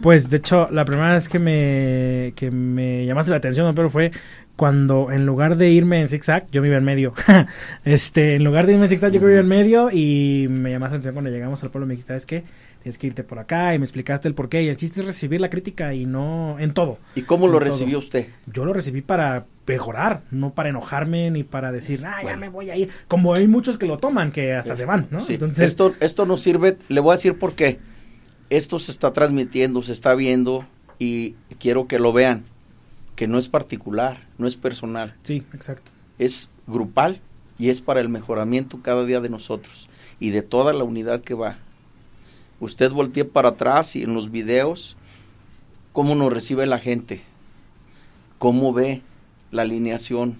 [0.00, 3.90] pues de hecho, la primera vez que me, que me llamaste la atención, don Pedro,
[3.90, 4.12] fue
[4.56, 7.12] cuando en lugar de irme en zigzag, yo me iba en medio.
[7.84, 10.94] este, en lugar de irme en zigzag, yo me iba en medio y me llamaste
[10.94, 11.86] la atención cuando llegamos al pueblo.
[11.86, 12.42] Me dijiste, ¿sabes qué?
[12.82, 14.62] Tienes que irte por acá y me explicaste el porqué.
[14.62, 16.98] Y el chiste es recibir la crítica y no en todo.
[17.14, 17.60] ¿Y cómo lo todo.
[17.60, 18.28] recibió usted?
[18.46, 22.70] Yo lo recibí para mejorar, no para enojarme ni para decir, ah, ya me voy
[22.70, 22.90] a ir.
[23.06, 25.20] Como hay muchos que lo toman, que hasta se van, ¿no?
[25.20, 27.78] Sí, Entonces, esto, esto nos sirve, le voy a decir por qué.
[28.48, 30.66] Esto se está transmitiendo, se está viendo
[30.98, 32.44] y quiero que lo vean,
[33.14, 35.90] que no es particular, no es personal, sí, exacto.
[36.18, 37.20] es grupal
[37.58, 39.88] y es para el mejoramiento cada día de nosotros
[40.18, 41.58] y de toda la unidad que va.
[42.60, 44.96] Usted voltee para atrás y en los videos,
[45.92, 47.22] cómo nos recibe la gente,
[48.38, 49.02] cómo ve
[49.50, 50.36] la alineación,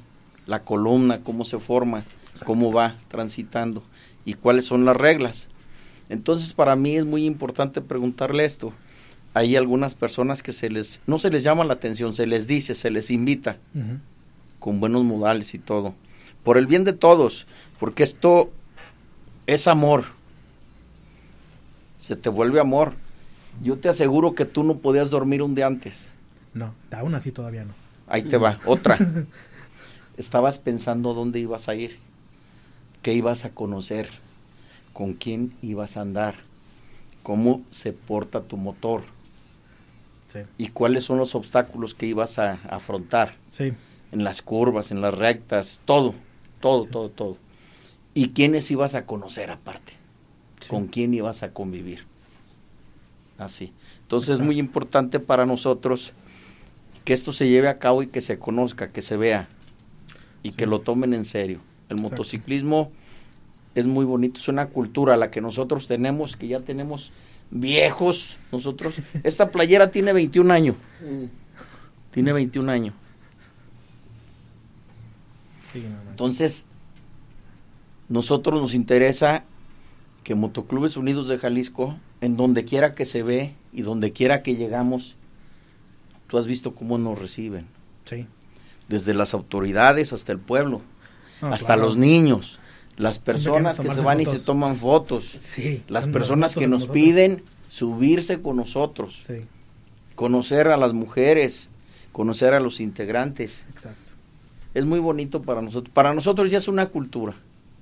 [0.47, 2.05] la columna, cómo se forma,
[2.45, 3.83] cómo va transitando
[4.25, 5.49] y cuáles son las reglas.
[6.09, 8.73] Entonces para mí es muy importante preguntarle esto.
[9.33, 12.75] Hay algunas personas que se les, no se les llama la atención, se les dice,
[12.75, 13.59] se les invita
[14.59, 15.95] con buenos modales y todo.
[16.43, 17.47] Por el bien de todos,
[17.79, 18.51] porque esto
[19.47, 20.05] es amor.
[22.01, 22.95] Se te vuelve amor.
[23.63, 26.11] Yo te aseguro que tú no podías dormir un día antes.
[26.55, 27.75] No, aún así todavía no.
[28.09, 28.99] Ahí te va, otra.
[30.17, 31.99] Estabas pensando dónde ibas a ir,
[33.03, 34.09] qué ibas a conocer,
[34.95, 36.37] con quién ibas a andar,
[37.23, 39.03] cómo se porta tu motor
[40.29, 43.73] Sí, y cuáles son los obstáculos que ibas a afrontar sí,
[44.13, 46.15] en las curvas, en las rectas, todo,
[46.61, 46.89] todo, Sí.
[46.91, 47.37] todo, todo.
[48.15, 49.93] Y quiénes ibas a conocer aparte,
[50.61, 50.69] sí.
[50.69, 52.05] con quién ibas a convivir.
[53.39, 53.73] Así.
[54.03, 56.13] Entonces es muy importante para nosotros
[57.05, 59.49] que esto se lleve a cabo y que se conozca, que se vea
[60.43, 60.57] y Sí.
[60.59, 61.61] que lo tomen en serio.
[61.89, 62.17] El Exacto.
[62.17, 62.93] motociclismo
[63.75, 67.13] es muy bonito, es una cultura la que nosotros tenemos, que ya tenemos
[67.51, 68.97] viejos nosotros.
[69.25, 70.77] Esta playera tiene 21 años.
[72.13, 72.95] Tiene 21 años.
[75.73, 76.11] Sí, no, no.
[76.11, 76.67] Entonces,
[78.09, 79.45] nosotros nos interesa
[80.31, 84.55] que Motoclubes Unidos de Jalisco, en donde quiera que se ve y donde quiera que
[84.55, 85.17] llegamos,
[86.29, 87.67] tú has visto cómo nos reciben,
[88.05, 88.29] Sí.
[88.87, 90.83] desde las autoridades hasta el pueblo,
[91.43, 91.83] No, hasta claro.
[91.83, 92.61] los niños,
[92.97, 95.83] las personas que se van y se toman fotos, Sí.
[95.89, 99.43] las personas que nos piden subirse con nosotros, Sí,
[100.15, 101.71] conocer a las mujeres,
[102.13, 103.65] conocer a los integrantes.
[103.71, 104.13] exacto.
[104.75, 105.93] es muy bonito para nosotros.
[105.93, 107.35] Para nosotros ya es una cultura,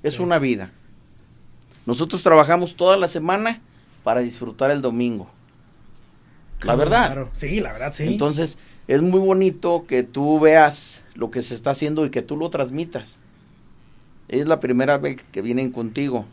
[0.03, 0.23] es Sí.
[0.23, 0.71] una vida.
[1.89, 3.63] Nosotros trabajamos toda la semana
[4.05, 5.31] para disfrutar el domingo.
[6.61, 7.07] La verdad.
[7.07, 7.31] Claro.
[7.33, 8.05] Sí, la verdad, sí.
[8.05, 12.37] Entonces, es muy bonito que tú veas lo que se está haciendo y que tú
[12.37, 13.21] lo transmitas.
[14.29, 16.27] Es la primera vez que vienen contigo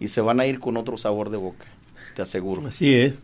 [0.00, 1.66] y se van a ir con otro sabor de boca,
[2.16, 2.66] te aseguro.
[2.66, 3.14] Así es.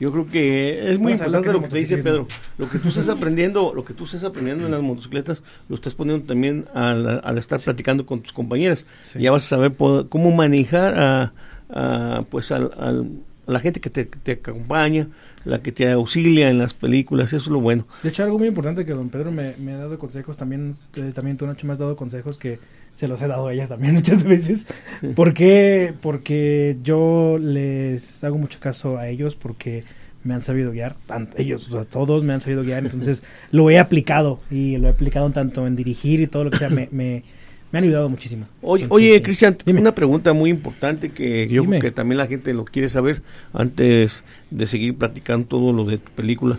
[0.00, 2.26] Yo creo que es muy importante lo que te dice Pedro.
[2.58, 5.94] Lo que tú estás aprendiendo, lo que tú estás aprendiendo en las motocicletas, lo estás
[5.94, 8.84] poniendo también al, al estar platicando con tus compañeras.
[9.04, 9.20] Sí.
[9.20, 11.32] Ya vas a saber cómo manejar a,
[11.70, 13.10] a, pues al, al-
[13.46, 15.08] a la gente que te, que te acompaña,
[15.44, 17.86] la que te auxilia en las películas, eso es lo bueno.
[18.02, 21.12] De hecho, algo muy importante que don Pedro me, me ha dado consejos, también, eh,
[21.14, 22.58] también tú, Nacho, me has dado consejos que
[22.94, 24.66] se los he dado a ellas también muchas veces.
[25.14, 25.94] ¿Por qué?
[26.00, 29.84] Porque yo les hago mucho caso a ellos porque
[30.24, 33.68] me han sabido guiar, tan- ellos, o sea, todos me han sabido guiar, entonces lo
[33.70, 36.88] he aplicado y lo he aplicado tanto en dirigir y todo lo que sea, me,
[36.92, 37.24] me,
[37.72, 38.46] me han ayudado muchísimo.
[38.60, 39.22] Oye, Entonces, oye sí.
[39.22, 41.78] Cristian, una pregunta muy importante que yo Dime.
[41.78, 43.22] creo que también la gente lo quiere saber
[43.54, 46.58] antes de seguir platicando todo lo de tu película.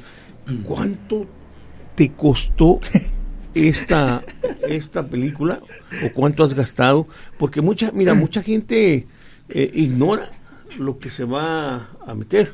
[0.63, 1.28] ¿Cuánto
[1.95, 2.80] te costó
[3.54, 4.23] esta
[4.67, 5.60] esta película
[6.04, 7.08] o cuánto has gastado?
[7.38, 9.06] Porque mucha, mira, mucha gente
[9.49, 10.30] eh, ignora
[10.80, 12.54] lo que se va a meter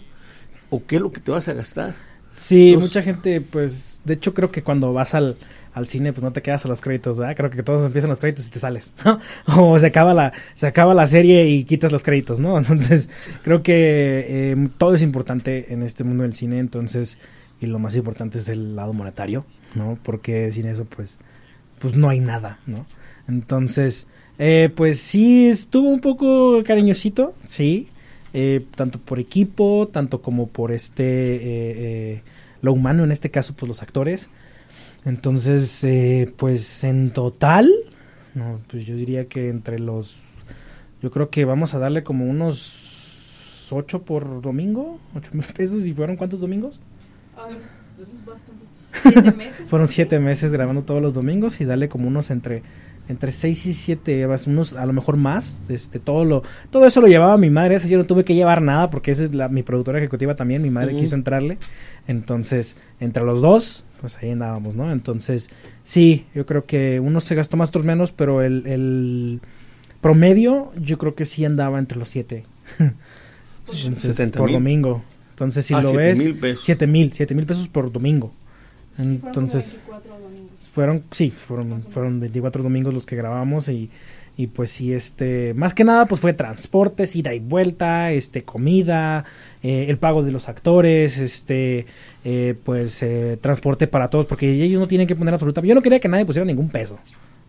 [0.69, 1.95] o qué es lo que te vas a gastar.
[2.33, 5.35] Sí, mucha gente, pues, de hecho creo que cuando vas al,
[5.73, 7.35] al cine, pues no te quedas a los créditos, ¿verdad?
[7.35, 9.19] Creo que todos empiezan los créditos y te sales, ¿no?
[9.57, 12.57] O se acaba la, se acaba la serie y quitas los créditos, ¿no?
[12.59, 13.09] Entonces,
[13.43, 17.17] creo que eh, todo es importante en este mundo del cine, entonces,
[17.61, 19.97] y lo más importante es el lado monetario, ¿no?
[20.03, 21.17] Porque sin eso, pues,
[21.79, 22.85] pues no hay nada, ¿no?
[23.27, 27.89] Entonces, eh, pues sí, estuvo un poco cariñosito, sí,
[28.33, 32.21] eh, tanto por equipo, tanto como por este, eh, eh,
[32.61, 34.29] lo humano, en este caso, pues los actores.
[35.09, 37.67] Entonces, eh, pues en total,
[38.35, 40.17] no, pues yo diría que entre los,
[41.01, 45.93] yo creo que vamos a darle como unos 8 por domingo, 8 mil pesos, ¿y
[45.93, 46.79] fueron cuántos domingos?
[49.01, 49.67] Siete meses.
[49.67, 52.61] Fueron siete meses grabando todos los domingos y darle como unos entre
[53.07, 57.01] entre 6 y 7 Evas, unos a lo mejor más, este todo lo todo eso
[57.01, 59.49] lo llevaba mi madre, esa yo no tuve que llevar nada porque esa es la,
[59.49, 61.57] mi productora ejecutiva también, mi madre quiso entrarle.
[62.09, 64.91] Entonces, entre los dos, pues ahí andábamos, ¿no?
[64.91, 65.51] Entonces,
[65.83, 69.41] sí, yo creo que uno se gastó más, otros menos, pero el, el
[70.01, 72.45] promedio yo creo que sí andaba entre los 7.
[73.67, 74.55] Entonces, 70 por mil.
[74.55, 75.03] domingo.
[75.29, 76.63] Entonces, si Ah, lo siete ves, mil pesos.
[76.65, 78.33] 7 mil, 7 mil pesos por domingo.
[78.97, 79.77] Entonces,
[80.73, 83.91] fueron, sí, fueron, fueron 24 domingos los que grabamos y,
[84.39, 89.25] y pues sí, este, más que nada pues fue transportes, ida y vuelta, este, comida,
[89.61, 91.85] eh, el pago de los actores, este,
[92.23, 95.81] eh, pues eh, transporte para todos, porque ellos no tienen que poner absolutamente, yo no
[95.81, 96.97] quería que nadie pusiera ningún peso.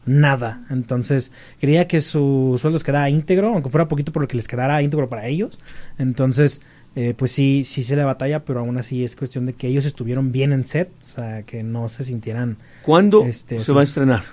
[0.05, 4.37] Nada, entonces quería que su sueldo les quedara íntegro, aunque fuera poquito por lo que
[4.37, 5.61] les quedara íntegro para ellos.
[5.97, 6.61] Entonces,
[6.97, 9.85] eh, pues sí, sí se le batalla, pero aún así es cuestión de que ellos
[9.85, 13.85] estuvieron bien en set, o sea, que no se sintieran ¿Cuándo Este, se va a
[13.85, 14.25] estrenar?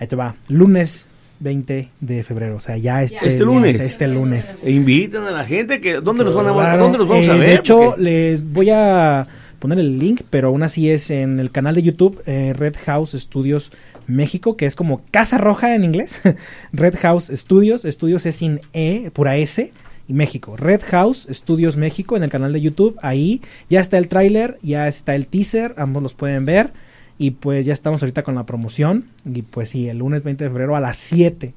[0.00, 0.34] Ahí te va.
[0.48, 1.07] Lunes
[1.40, 2.56] 20 de febrero.
[2.56, 3.78] O sea, ya este, Este lunes.
[3.78, 4.60] Este lunes.
[4.64, 7.30] E invitan a la gente que ¿dónde los van a Claro, dónde los vamos eh,
[7.30, 7.46] a ver?
[7.48, 9.26] De hecho, Porque- les voy a
[9.58, 13.12] poner el link, pero aún así es en el canal de YouTube eh, Red House
[13.12, 13.72] Studios
[14.06, 16.20] México, que es como Casa Roja en inglés.
[16.72, 17.84] Red House Studios.
[17.84, 19.72] Estudios es sin E, pura S.
[20.08, 20.56] Y México.
[20.56, 22.96] Red House Studios México en el canal de YouTube.
[23.02, 25.74] Ahí ya está el tráiler, ya está el teaser.
[25.76, 26.70] Ambos los pueden ver.
[27.18, 29.06] Y pues ya estamos ahorita con la promoción.
[29.24, 31.52] Y pues sí, el lunes 20 de febrero a las 7.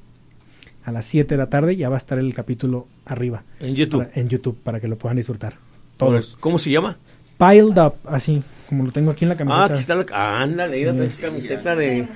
[0.84, 3.44] A las 7 de la tarde ya va a estar el capítulo arriba.
[3.60, 4.04] En YouTube.
[4.08, 5.54] Para- en YouTube para que lo puedan disfrutar.
[5.96, 6.36] Todos.
[6.40, 6.96] ¿Cómo se llama?
[7.38, 9.64] Piled up, así como lo tengo aquí en la Ah, camiseta.
[9.66, 10.96] aquí está la ah, ándale, Sí.
[10.96, 12.08] traes camiseta de,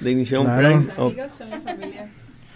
[0.00, 0.78] de Inición Claro.
[0.78, 0.92] Prime.
[0.96, 2.08] Oh, Amigos son la familia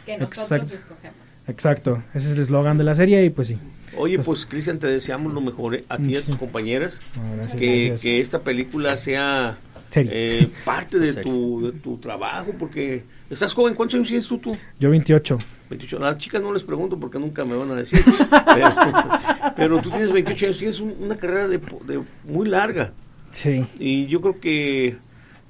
[0.06, 0.76] que nosotros Exacto.
[0.76, 1.18] escogemos.
[1.48, 3.58] Exacto, ese es el eslogan de la serie y pues sí.
[3.96, 7.00] Oye, pues Cristian, te deseamos lo mejor eh, a ti y a tus compañeras.
[7.37, 8.00] Gracias, que, gracias.
[8.02, 9.56] que esta película sea.
[9.94, 13.74] Eh, parte de tu, de tu trabajo, porque estás joven.
[13.74, 14.38] ¿Cuántos años tienes tú?
[14.38, 14.57] tú?
[14.79, 15.38] Yo 28.
[15.70, 15.96] 28.
[15.96, 18.01] A las chicas no les pregunto porque nunca me van a decir.
[18.55, 18.74] pero,
[19.57, 21.61] pero tú tienes 28 años, tienes un- una carrera de,
[22.24, 22.92] muy larga.
[23.31, 23.66] Sí.
[23.79, 24.96] Y yo creo que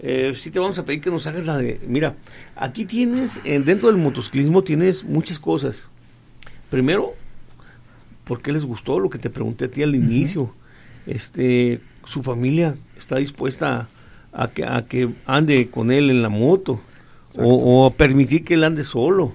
[0.00, 1.80] eh, sí te vamos a pedir que nos hagas la de...
[1.86, 2.16] Mira,
[2.56, 5.88] aquí tienes, eh, dentro del motociclismo tienes muchas cosas.
[6.70, 7.14] Primero,
[8.24, 10.52] ¿por qué les gustó lo que te pregunté a ti al inicio?
[11.06, 13.88] Este, su familia está dispuesta
[14.38, 16.80] a, que, a que ande con él en la moto
[17.36, 19.34] o, o a permitir que él ande solo.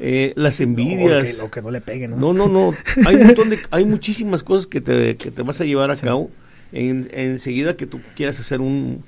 [0.00, 1.22] Eh, las envidias.
[1.22, 2.16] O que, o que no le pegue, ¿no?
[2.16, 2.74] No, no, no.
[3.06, 5.96] Hay, un montón de, hay muchísimas cosas que te, que te vas a llevar a
[5.96, 6.30] cabo
[6.72, 9.02] en, enseguida que tú quieras hacer un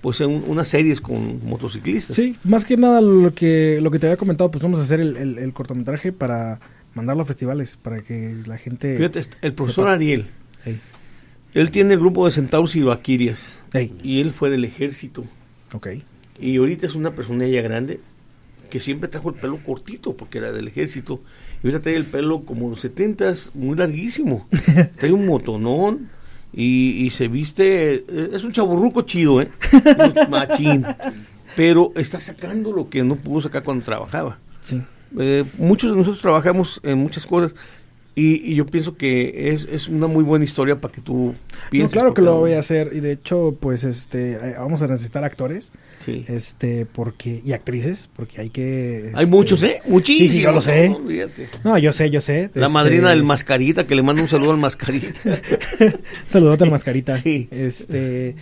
[0.00, 2.16] pues un- unas series con motociclistas.
[2.16, 4.98] Sí, más que nada lo que lo que te había comentado, pues vamos a hacer
[5.00, 6.58] el, el- el cortometraje para
[6.94, 8.96] mandarlo a festivales, para que la gente...
[8.96, 9.92] Fíjate, el profesor sepa.
[9.92, 10.26] Ariel,
[10.66, 10.80] Ey,
[11.54, 13.58] él tiene el grupo de Centauros y Vaquirias.
[14.02, 15.24] Y él fue del ejército.
[15.72, 15.88] Ok.
[16.38, 18.00] y ahorita es una persona ya grande
[18.72, 21.20] que siempre trajo el pelo cortito porque era del ejército.
[21.62, 24.48] Y ahorita trae el pelo como los setentas muy larguísimo.
[24.98, 26.08] Trae un motonón
[26.54, 29.50] y, y se viste eh, es un chaburruco chido eh
[30.30, 30.86] machín.
[31.54, 34.38] Pero está sacando lo que no pudo sacar cuando trabajaba.
[34.62, 34.80] Sí.
[35.18, 37.54] Eh, muchos de nosotros trabajamos en muchas cosas
[38.14, 41.70] y, y yo pienso que es, es una muy buena historia para que tú No,
[41.70, 44.82] pienses claro por que lo voy a hacer y de hecho pues este eh, vamos
[44.82, 45.72] a necesitar actores
[46.04, 46.24] Sí.
[46.28, 50.52] este porque y actrices porque hay que hay este, muchos eh muchísimos Sí, sí, yo
[50.52, 50.88] lo sé.
[50.88, 50.98] no.
[51.64, 52.50] No, yo sé, yo sé.
[52.54, 55.08] La este, madrina del Mascarita, que le manda un saludo al Mascarita.
[56.26, 57.16] Saludote al mascarita.
[57.22, 57.48] Sí.
[57.50, 58.34] Este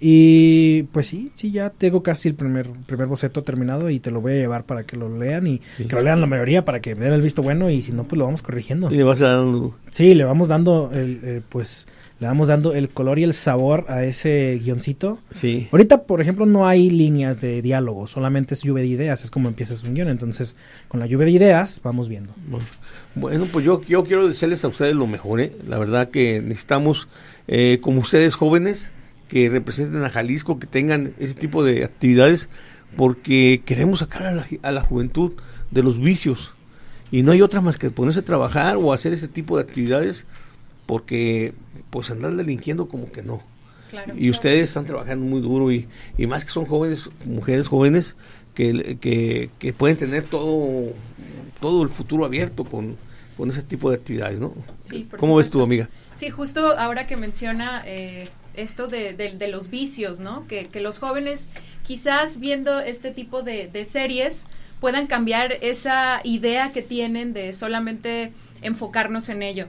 [0.00, 4.20] y pues sí, sí ya tengo casi el primer primer boceto terminado y te lo
[4.20, 5.84] voy a llevar para que lo lean y Sí.
[5.86, 8.18] que lo lean la mayoría para que den el visto bueno y si no pues
[8.18, 8.90] lo vamos corrigiendo.
[8.92, 9.72] y le vas un...
[9.90, 11.86] Sí, le vamos dando el eh, pues
[12.20, 15.18] le vamos dando el color y el sabor a ese guioncito.
[15.30, 15.68] Sí.
[15.70, 19.46] Ahorita, por ejemplo, no hay líneas de diálogo, solamente es lluvia de ideas, es como
[19.46, 20.08] empiezas un guion.
[20.08, 20.56] Entonces,
[20.88, 22.32] con la lluvia de ideas, vamos viendo.
[22.48, 22.66] Bueno,
[23.14, 25.40] Bueno, pues yo, yo quiero desearles a ustedes lo mejor.
[25.40, 25.52] ¿eh?
[25.68, 27.06] La verdad que necesitamos,
[27.46, 28.90] eh, como ustedes jóvenes,
[29.28, 32.48] que representen a Jalisco, que tengan ese tipo de actividades,
[32.96, 35.32] porque queremos sacar a la, a la juventud
[35.70, 36.52] de los vicios.
[37.10, 40.26] Y no hay otra más que ponerse a trabajar o hacer ese tipo de actividades,
[40.86, 41.54] porque
[41.90, 43.42] pues andar delinquiendo como que no.
[43.90, 44.14] Claro.
[44.16, 45.88] Y ustedes están trabajando muy duro y,
[46.18, 48.16] y más que son jóvenes, mujeres jóvenes,
[48.54, 50.92] que, que, que pueden tener todo,
[51.60, 52.96] todo el futuro abierto con,
[53.36, 54.52] con ese tipo de actividades, ¿no?
[54.82, 55.88] Sí, por ¿Cómo ves tú, amiga?
[56.16, 58.28] Sí, justo ahora que menciona eh,
[58.62, 60.46] esto de, de- los vicios, ¿no?
[60.46, 61.48] Que, que los jóvenes
[61.86, 64.46] quizás viendo este tipo de, de series
[64.80, 68.32] puedan cambiar esa idea que tienen de solamente
[68.62, 69.66] enfocarnos en ello.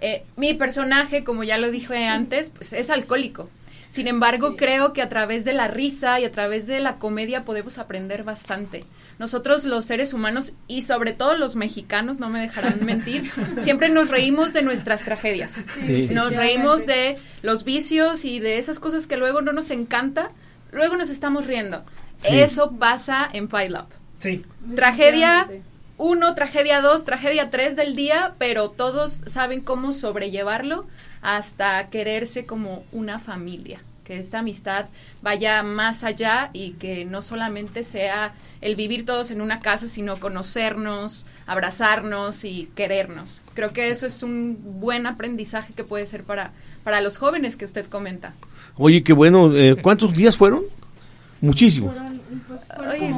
[0.00, 3.48] Eh, mi personaje, como ya lo dije antes, pues es alcohólico.
[3.92, 7.44] Sin embargo, creo que a través de la risa y a través de la comedia
[7.44, 8.86] podemos aprender bastante.
[9.18, 13.30] Nosotros los seres humanos y sobre todo los mexicanos, no me dejarán mentir,
[13.60, 15.58] siempre nos reímos de nuestras tragedias.
[15.84, 16.08] Sí.
[16.10, 20.30] Nos reímos de los vicios y de esas cosas que luego no nos encanta,
[20.70, 21.84] luego nos estamos riendo.
[22.22, 22.40] Sí.
[22.40, 23.88] Eso pasa en Pile Up.
[24.20, 24.42] Sí.
[24.74, 25.50] Tragedia
[25.98, 30.86] 1, tragedia 2, tragedia 3 del día, pero todos saben cómo sobrellevarlo
[31.22, 33.80] hasta quererse como una familia.
[34.04, 34.86] Que esta amistad
[35.22, 40.16] vaya más allá y que no solamente sea el vivir todos en una casa, sino
[40.16, 43.42] conocernos, abrazarnos y querernos.
[43.54, 46.50] Creo que eso es un buen aprendizaje que puede ser para,
[46.82, 48.34] para los jóvenes que usted comenta.
[48.76, 49.56] Oye, qué bueno.
[49.56, 50.64] eh, ¿Cuántos días fueron?
[51.40, 51.94] Muchísimos.
[52.78, 53.12] Oye.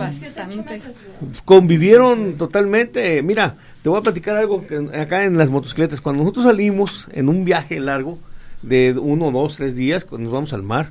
[1.45, 3.23] Convivieron totalmente.
[3.23, 6.01] Mira, te voy a platicar algo que acá en las motocicletas.
[6.01, 8.19] Cuando nosotros salimos en un viaje largo
[8.63, 10.91] de uno, dos, tres días, cuando nos vamos al mar,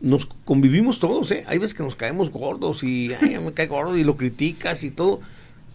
[0.00, 1.44] nos convivimos todos, ¿eh?
[1.46, 4.90] Hay veces que nos caemos gordos y ay, me cae gordo y lo criticas y
[4.90, 5.20] todo.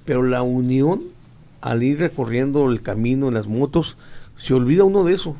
[0.05, 1.01] Pero la unión
[1.61, 3.95] al ir recorriendo el camino en las motos,
[4.35, 5.35] se olvida uno de eso.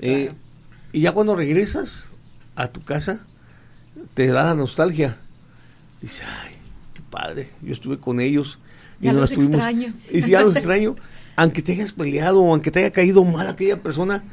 [0.00, 0.32] Eh,
[0.92, 2.08] y ya cuando regresas
[2.54, 3.26] a tu casa,
[4.14, 5.16] te da la nostalgia.
[6.02, 6.54] Dice, ay,
[6.94, 8.58] qué padre, yo estuve con ellos.
[9.00, 9.54] Ya nos los las tuvimos".
[9.54, 9.94] extraño.
[10.10, 10.96] Y si ya los extraño,
[11.36, 14.24] aunque te hayas peleado o aunque te haya caído mal aquella persona,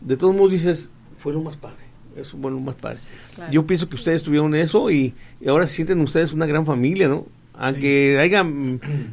[0.00, 1.86] de todos modos dices, fue lo más padre.
[2.16, 2.98] Eso fue lo más padre.
[3.34, 3.52] claro.
[3.52, 7.08] Yo pienso que ustedes tuvieron eso y, y ahora se sienten ustedes una gran familia,
[7.08, 7.26] ¿no?
[7.58, 8.44] Aunque haya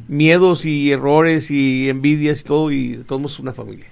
[0.06, 3.86] miedos y errores y envidias y todo, y de todos modos es una familia.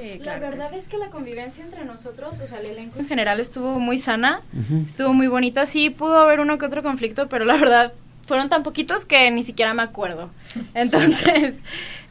[0.00, 0.76] Sí, La claro verdad sí.
[0.76, 4.42] es que la convivencia entre nosotros, o sea, el elenco en general estuvo muy sana,
[4.86, 5.66] estuvo muy bonita.
[5.66, 7.92] Sí, pudo haber uno que otro conflicto, pero la verdad
[8.26, 10.30] fueron tan poquitos que ni siquiera me acuerdo.
[10.74, 11.56] Entonces,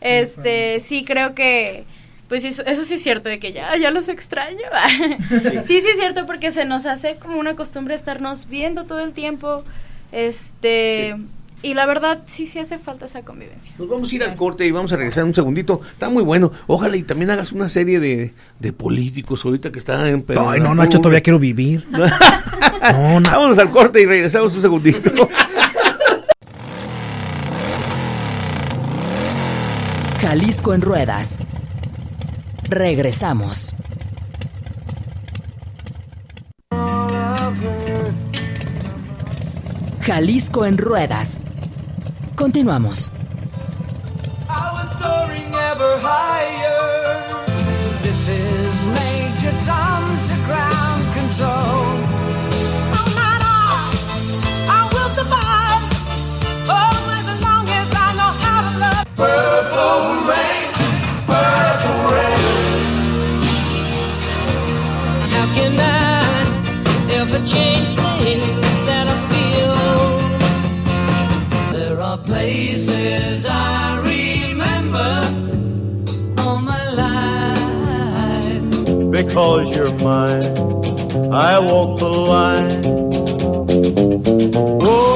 [0.01, 1.85] este, sí creo que,
[2.29, 4.57] pues eso, eso sí es cierto, de que ya, ya los extraño.
[5.63, 9.13] sí, sí es cierto, porque se nos hace como una costumbre estarnos viendo todo el
[9.13, 9.63] tiempo,
[10.11, 11.15] este,
[11.63, 13.73] y la verdad sí, sí hace falta esa convivencia.
[13.79, 15.79] Nos vamos a ir al corte y vamos a regresar un segundito.
[15.93, 16.51] Está muy bueno.
[16.67, 20.75] Ojalá y también hagas una serie de, de políticos ahorita que están en Ay, no,
[20.75, 21.87] Nacho, todavía quiero vivir.
[22.83, 23.31] No, no.
[23.31, 25.09] Vámonos al corte y regresamos un segundito.
[30.19, 31.39] Jalisco en ruedas.
[32.67, 33.73] Regresamos.
[40.01, 41.39] Jalisco en ruedas.
[42.43, 43.09] Continuamos.
[48.01, 49.57] This is Major
[50.27, 51.82] to ground control.
[79.33, 80.43] Because you're mine.
[81.33, 82.83] I walk the line.
[84.55, 85.12] Oh,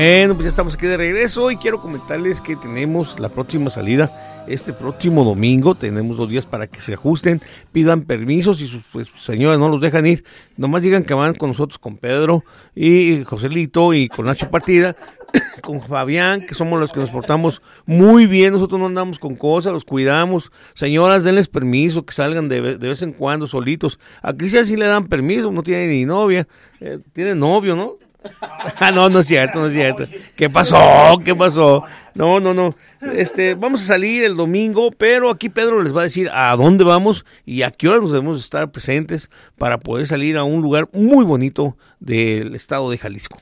[0.00, 4.08] Bueno, pues ya estamos aquí de regreso y quiero comentarles que tenemos la próxima salida
[4.46, 5.74] este próximo domingo.
[5.74, 7.40] Tenemos dos días para que se ajusten,
[7.72, 10.22] pidan permisos y sus pues, señoras no los dejan ir.
[10.56, 12.44] Nomás digan que van con nosotros, con Pedro
[12.76, 14.94] y Joselito y con Nacho Partida,
[15.64, 18.52] con Fabián, que somos los que nos portamos muy bien.
[18.52, 20.52] Nosotros no andamos con cosas, los cuidamos.
[20.74, 23.98] Señoras, denles permiso, que salgan de, de vez en cuando solitos.
[24.22, 26.46] A Cristian sí le dan permiso, no tiene ni novia.
[26.78, 27.96] Eh, tiene novio, ¿no?
[28.80, 30.04] Ah, no, no es cierto, no es cierto.
[30.36, 30.76] ¿Qué pasó?
[31.24, 31.84] ¿Qué pasó?
[32.14, 32.76] No, no, no.
[33.00, 36.84] Este, vamos a salir el domingo, pero aquí Pedro les va a decir a dónde
[36.84, 40.88] vamos y a qué hora nos debemos estar presentes para poder salir a un lugar
[40.92, 43.38] muy bonito del estado de Jalisco.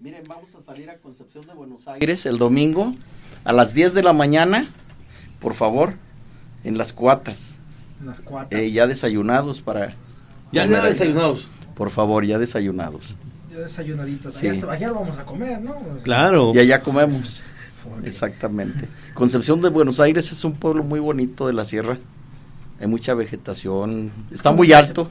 [0.00, 2.94] Miren, vamos a salir a Concepción de Buenos Aires el domingo
[3.44, 4.70] a las 10 de la mañana,
[5.40, 5.94] por favor,
[6.64, 7.58] en las cuatas.
[8.00, 8.58] Unas cuatas.
[8.58, 9.96] Eh, ya desayunados para...
[10.52, 11.46] Ya, ya desayunados.
[11.74, 13.16] Por favor, ya desayunados.
[13.58, 14.34] Ya desayunaditos.
[14.34, 14.48] Sí.
[14.48, 15.76] Allá, allá vamos a comer, ¿no?
[16.02, 16.52] Claro.
[16.54, 17.42] Y allá comemos.
[18.04, 18.88] Exactamente.
[19.14, 21.98] Concepción de Buenos Aires es un pueblo muy bonito de la sierra.
[22.80, 24.12] Hay mucha vegetación.
[24.30, 25.08] Está muy alto.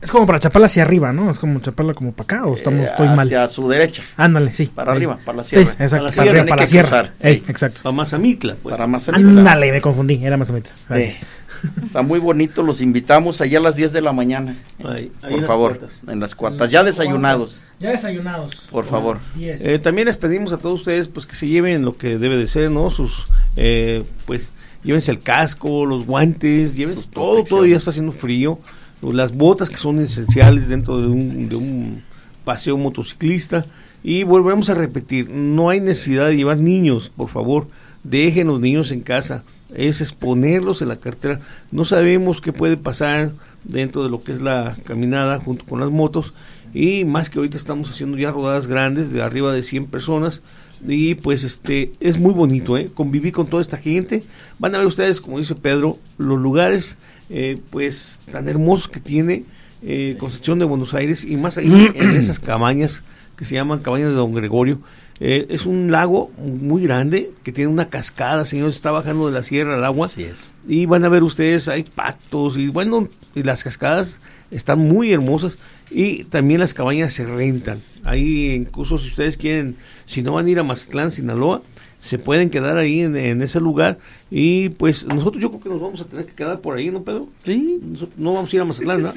[0.00, 1.28] Es como para chaparla hacia arriba, ¿no?
[1.30, 3.20] Es como chaparla como para acá o estamos, Eh, estoy mal.
[3.20, 4.02] hacia su derecha.
[4.16, 4.66] Ándale, sí.
[4.72, 4.96] Para ahí.
[4.98, 5.72] arriba, para la Sí, sierra.
[5.72, 7.12] exacto, Para la para, sierra, arriba, para la sierra.
[7.20, 7.44] Ey, Sí.
[7.48, 7.88] exacto.
[7.88, 8.72] A Mazamitla, pues.
[8.72, 9.28] Para Mazamitla.
[9.40, 10.72] Ándale, me confundí, era Mazamitla.
[10.88, 11.16] Gracias.
[11.22, 11.26] Eh,
[11.86, 14.56] está muy bonito, los invitamos allá a las 10 de la mañana.
[14.84, 17.60] Ahí, ahí por favor, en las cuatas, ya desayunados.
[17.80, 18.68] Ya desayunados.
[18.70, 19.18] Por favor.
[19.34, 19.64] Diez.
[19.64, 22.46] Eh, también les pedimos a todos ustedes pues que se lleven lo que debe de
[22.46, 22.90] ser, ¿no?
[22.90, 23.26] Sus,
[23.56, 24.50] eh, pues,
[24.84, 28.60] llévense el casco, los guantes, llévense Sus todo, todo, ya está haciendo frío.
[29.02, 32.02] Las botas que son esenciales dentro de un, de un
[32.44, 33.66] paseo motociclista.
[34.02, 37.66] Y volvemos a repetir, no hay necesidad de llevar niños, por favor,
[38.04, 39.42] dejen los niños en casa.
[39.74, 41.40] Es exponerlos en la carretera.
[41.72, 43.32] No sabemos qué puede pasar
[43.64, 46.32] dentro de lo que es la caminada junto con las motos.
[46.72, 50.42] Y más que ahorita estamos haciendo ya rodadas grandes de arriba de 100 personas.
[50.86, 52.90] Y pues este es muy bonito, ¿eh?
[52.94, 54.22] Convivir con toda esta gente.
[54.58, 56.96] Van a ver ustedes, como dice Pedro, los lugares
[57.30, 59.44] eh, pues tan hermosos que tiene
[59.82, 63.02] eh, Concepción de Buenos Aires y más ahí en esas cabañas
[63.36, 64.80] que se llaman cabañas de Don Gregorio.
[65.20, 69.42] Eh, es un lago muy grande que tiene una cascada, señores, está bajando de la
[69.42, 70.06] sierra el agua.
[70.06, 70.52] Así es.
[70.66, 74.20] Y van a ver ustedes, hay patos y bueno, y las cascadas
[74.50, 75.58] están muy hermosas
[75.90, 77.80] y también las cabañas se rentan.
[78.04, 79.76] Ahí incluso si ustedes quieren,
[80.08, 81.62] si no van a ir a Mazatlán, Sinaloa,
[82.00, 83.98] se pueden quedar ahí en, en ese lugar
[84.30, 87.02] y pues nosotros yo creo que nos vamos a tener que quedar por ahí, ¿no,
[87.02, 87.28] Pedro?
[87.44, 87.80] Sí.
[87.82, 89.12] Nosotros no vamos a ir a Mazatlán, ¿no?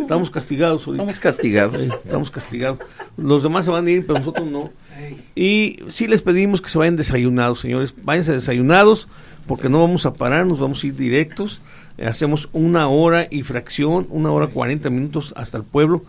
[0.00, 0.86] Estamos castigados.
[0.86, 1.82] Estamos castigados.
[1.82, 2.78] Sí, estamos castigados.
[3.16, 4.70] Los demás se van a ir, pero nosotros no.
[5.34, 7.94] Y sí les pedimos que se vayan desayunados, señores.
[8.02, 9.08] Váyanse desayunados,
[9.46, 11.62] porque no vamos a parar, nos vamos a ir directos.
[11.98, 16.02] Eh, hacemos una hora y fracción, una hora cuarenta minutos hasta el pueblo.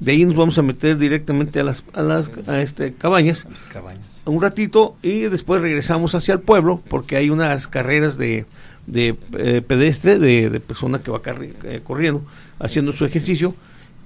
[0.00, 3.62] De ahí nos vamos a meter directamente a las, a las a este, cabañas Las
[3.66, 4.22] cabañas.
[4.24, 8.46] un ratito y después regresamos hacia el pueblo porque hay unas carreras de,
[8.86, 12.22] de eh, pedestre, de, de persona que va carri- eh, corriendo,
[12.58, 13.54] haciendo su ejercicio.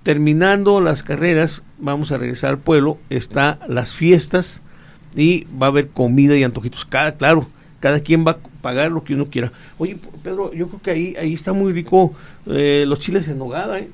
[0.03, 4.61] Terminando las carreras, vamos a regresar al pueblo, está las fiestas
[5.17, 6.85] y va a haber comida y antojitos.
[6.85, 7.49] Cada, claro,
[7.81, 9.53] cada quien va a pagar lo que uno quiera.
[9.79, 12.13] Oye, Pedro, yo creo que ahí, ahí está muy rico
[12.47, 13.89] eh, los chiles en nogada, ¿eh?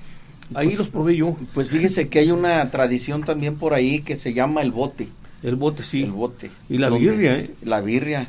[0.55, 1.37] Ahí Pues- los probé yo.
[1.55, 5.09] Pues fíjese que hay una tradición también por ahí que se llama el bote.
[5.43, 6.03] El bote, sí.
[6.03, 6.51] El bote.
[6.69, 7.51] Y la Donde- birria, ¿eh?
[7.63, 8.29] La birria.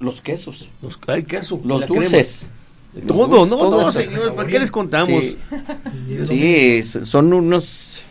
[0.00, 0.68] Los quesos.
[0.80, 2.00] Los, hay queso, Los crema.
[2.02, 2.46] dulces.
[3.06, 3.98] Todo, dulces, no, todo no, eso.
[3.98, 5.22] señores, ¿para qué les contamos?
[6.26, 8.04] Sí, son unos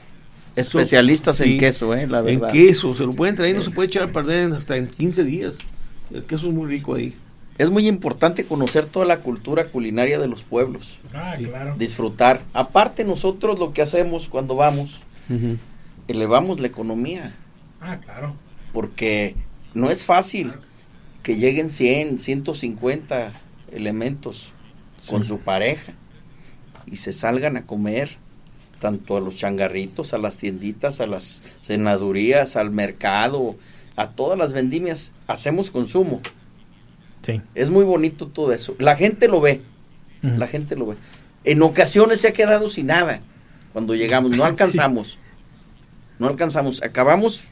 [0.56, 2.52] especialistas en queso, eh, la En verdad.
[2.52, 5.24] queso, se lo pueden traer, no se puede echar a perder en- hasta en 15
[5.24, 5.56] días.
[6.14, 7.14] El queso es muy rico ahí.
[7.58, 11.76] Es muy importante conocer toda la cultura culinaria de los pueblos, Ah, claro.
[11.78, 12.42] disfrutar.
[12.54, 15.02] Aparte nosotros lo que hacemos cuando vamos,
[16.08, 17.36] elevamos la economía,
[17.82, 18.36] Ah, claro.
[18.74, 19.36] porque
[19.74, 20.54] no es fácil
[21.24, 23.34] que lleguen 100, 150
[23.72, 24.54] elementos
[25.10, 25.94] con su pareja
[26.86, 28.18] y se salgan a comer
[28.80, 33.56] tanto a los changarritos, a las tienditas, a las cenadurías, al mercado,
[33.96, 36.22] a todas las vendimias, hacemos consumo.
[37.28, 37.42] Sí.
[37.56, 38.74] Es muy bonito todo eso.
[38.80, 39.62] La gente lo ve,
[40.22, 40.96] la gente lo ve.
[41.44, 43.20] En ocasiones se ha quedado sin nada
[43.74, 45.20] cuando llegamos, no alcanzamos.
[46.20, 47.44] No alcanzamos, acabamos,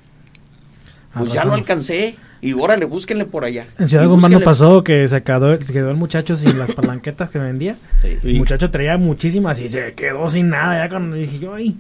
[1.13, 2.15] pues ya no alcancé.
[2.41, 3.67] Y órale, búsquenle por allá.
[3.77, 7.29] En Ciudad Guzmán no pasó que se quedó, se quedó el muchacho sin las palanquetas
[7.29, 7.75] que vendía.
[8.01, 8.17] Sí.
[8.23, 10.83] El muchacho traía muchísimas y se quedó sin nada.
[10.83, 11.75] Ya cuando dije yo, ay,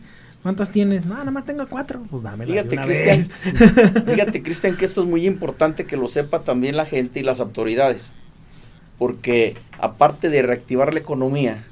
[0.45, 1.07] ¿cuántas tienes?
[1.07, 2.03] No, nada más tengo cuatro.
[2.07, 6.43] Pues dámelas de Fíjate, Cristian, fíjate, Cristian, que esto es muy importante que lo sepa
[6.43, 8.13] también la gente y las autoridades.
[8.99, 11.63] Porque aparte de reactivar la economía,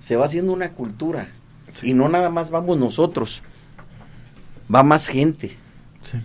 [0.00, 1.28] se va haciendo una cultura.
[1.82, 3.42] Y no nada más vamos nosotros,
[4.72, 5.56] va más gente.
[6.02, 6.18] Sí.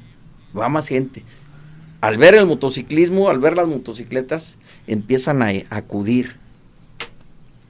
[0.57, 1.23] va más gente.
[2.01, 6.35] Al ver el motociclismo, al ver las motocicletas, empiezan a, a acudir.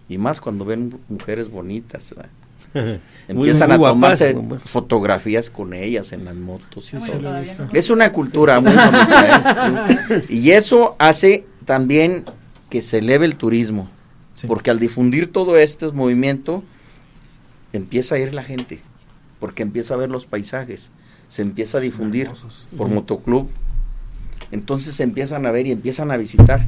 [0.10, 2.10] Y más cuando ven mujeres bonitas.
[2.16, 2.32] ¿verdad?
[3.28, 4.70] Empiezan muy a tomarse guapas.
[4.70, 6.92] fotografías con ellas en las motos.
[6.94, 7.22] y Ah, bueno, todo.
[7.24, 7.70] todavía no.
[7.74, 9.88] Es una cultura muy bonita.
[10.10, 10.24] ¿eh?
[10.30, 12.26] Y eso hace también
[12.70, 13.90] que se eleve el turismo.
[14.36, 14.48] Sí.
[14.48, 16.64] Porque al difundir todo este movimiento,
[17.72, 18.82] empieza a ir la gente.
[19.40, 20.92] Porque empieza a ver los paisajes.
[21.28, 22.30] Se empieza a difundir
[22.78, 23.50] por motoclub.
[24.52, 26.68] Entonces se empiezan a ver y empiezan a visitar.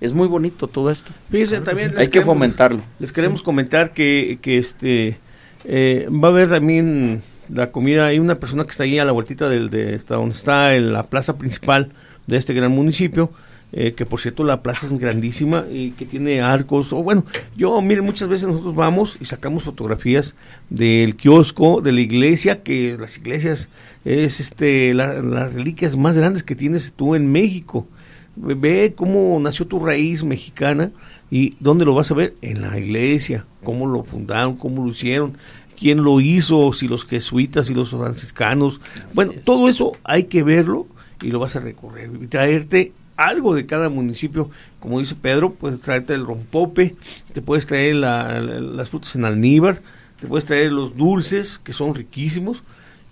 [0.00, 1.10] Es muy bonito todo esto.
[1.30, 2.82] Fíjense, también les Hay que queremos- fomentarlo.
[3.00, 5.18] Les queremos comentar que, que este
[5.64, 7.22] eh, va a haber también
[7.52, 8.06] la comida.
[8.06, 11.04] Hay una persona que está ahí a la vueltita del, de donde está en la
[11.04, 11.90] plaza principal
[12.26, 13.30] de este gran municipio.
[13.70, 16.90] eh, que por cierto la plaza es grandísima y que tiene arcos.
[16.94, 17.24] O bueno,
[17.54, 20.34] yo, miren, muchas veces nosotros vamos y sacamos fotografías
[20.70, 23.68] del kiosco, de la iglesia, que las iglesias
[24.06, 27.86] es este la- las reliquias más grandes que tienes tú en México.
[28.40, 30.90] Ve- cómo nació tu raíz mexicana
[31.30, 35.36] y dónde lo vas a ver en la iglesia, cómo lo fundaron, cómo lo hicieron,
[35.78, 38.80] quién lo hizo, si los jesuitas, si los franciscanos.
[39.14, 40.86] Bueno, todo eso hay que verlo
[41.22, 45.80] y lo vas a recorrer y traerte algo de cada municipio, como dice Pedro, puedes
[45.80, 46.94] traerte el rompope,
[47.32, 49.82] te puedes traer la- la- las frutas en almíbar,
[50.20, 52.62] te puedes traer los dulces, que son riquísimos,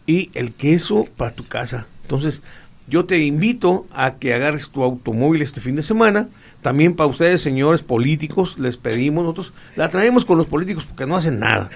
[0.06, 1.88] y el queso para tu casa.
[2.02, 2.42] Entonces,
[2.88, 6.28] yo te invito a que agarres tu automóvil este fin de semana.
[6.62, 11.16] También para ustedes, señores políticos, les pedimos, nosotros la traemos con los políticos porque no
[11.16, 11.68] hacen nada.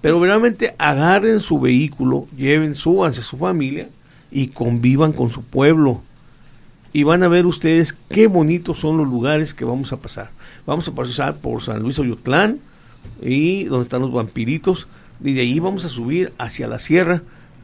[0.00, 3.88] Pero realmente agarren su vehículo, lleven, súbanse su familia
[4.30, 6.02] y convivan con su pueblo.
[6.92, 10.30] Y van a ver ustedes qué bonitos son los lugares que vamos a pasar.
[10.66, 12.58] Vamos a pasar por San Luis Oyotlán
[13.22, 14.86] y donde están los vampiritos.
[15.24, 17.22] Y de ahí vamos a subir hacia la sierra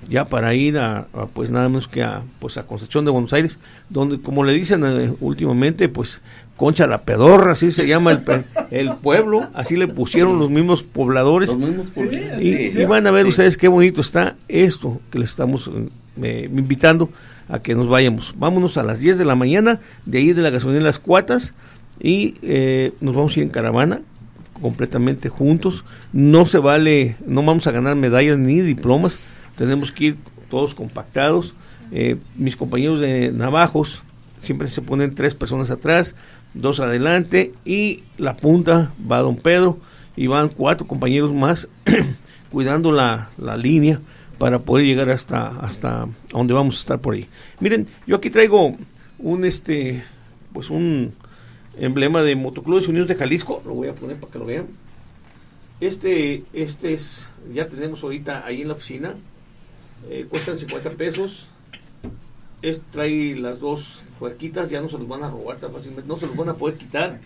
[0.08, 3.32] ya para ir a, a, pues nada menos que a pues a Concepción de Buenos
[3.32, 6.20] Aires donde como le dicen eh, últimamente pues
[6.56, 8.22] Concha la Pedorra así se llama el,
[8.70, 12.42] el pueblo así le pusieron los mismos pobladores Los mismos y, pobladores.
[12.42, 13.30] y Sí, van a ver sí.
[13.30, 15.70] ustedes qué bonito está esto que les estamos
[16.22, 17.10] eh, invitando
[17.48, 20.50] a que nos vayamos vámonos a las 10 de la mañana de ahí de la
[20.50, 21.54] gasolina Las Cuatas
[22.00, 24.00] y eh, nos vamos a ir en caravana
[24.60, 25.84] completamente juntos.
[26.12, 29.16] No se vale, no vamos a ganar medallas ni diplomas,
[29.58, 30.16] tenemos que ir
[30.48, 31.54] todos compactados.
[31.92, 34.02] Eh, mis compañeros de navajos
[34.38, 36.14] siempre se ponen tres personas atrás,
[36.54, 39.78] dos adelante y la punta va don Pedro
[40.16, 41.68] y van cuatro compañeros más
[42.50, 44.00] cuidando la, la línea
[44.38, 47.26] para poder llegar hasta hasta donde vamos a estar por ahí.
[47.60, 48.76] Miren, yo aquí traigo
[49.18, 50.04] un este
[50.52, 51.12] pues un
[51.78, 54.66] emblema de Motoclubes Unidos de Jalisco, lo voy a poner para que lo vean.
[55.80, 59.14] Este, este es, ya tenemos ahorita ahí en la oficina,
[60.10, 61.46] eh, cuestan 50 pesos.
[62.60, 66.18] Es, trae las dos puerquitas, ya no se los van a robar tan fácilmente, no
[66.18, 67.20] se los van a poder quitar,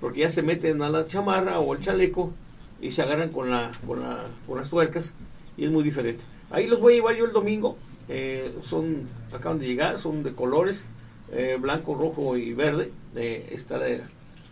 [0.00, 2.32] porque ya se meten a la chamarra o al chaleco
[2.80, 5.12] y se agarran con, la, con, la, con las tuercas
[5.58, 6.24] y es muy diferente.
[6.50, 7.76] Ahí los voy a llevar yo el domingo,
[8.08, 8.96] eh, son,
[9.32, 10.86] acaban de llegar, son de colores,
[11.32, 12.90] eh, blanco, rojo y verde.
[13.14, 13.98] Eh, está la,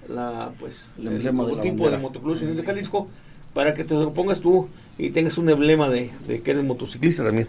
[0.09, 2.03] la, pues, El emblema de la logotipo bandera.
[2.03, 3.09] Motoclub de Jalisco
[3.55, 4.69] para que te lo pongas tú
[4.99, 7.49] y tengas un emblema de, de que eres motociclista también.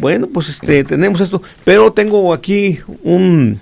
[0.00, 3.60] Bueno, pues este tenemos esto, pero tengo aquí un,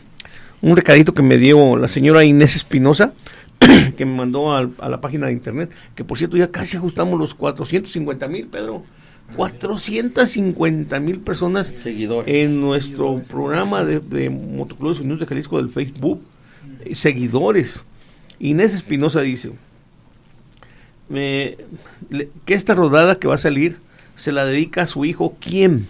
[0.61, 3.13] un recadito que me dio la señora Inés Espinosa
[3.97, 7.35] que me mandó a, la página de internet, que por cierto ya casi ajustamos los
[7.35, 8.85] 450 mil, Pedro.
[9.37, 12.35] 450 mil personas Seguidores.
[12.35, 16.23] en nuestro programa de, de Motoclubes Unidos de Jalisco del Facebook.
[16.85, 17.83] Eh, seguidores.
[18.39, 19.51] Inés Espinosa dice
[21.09, 23.77] le- que esta rodada que va a salir
[24.17, 25.87] se la dedica a su hijo, ¿quién?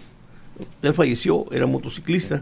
[0.81, 2.41] Él falleció, era motociclista.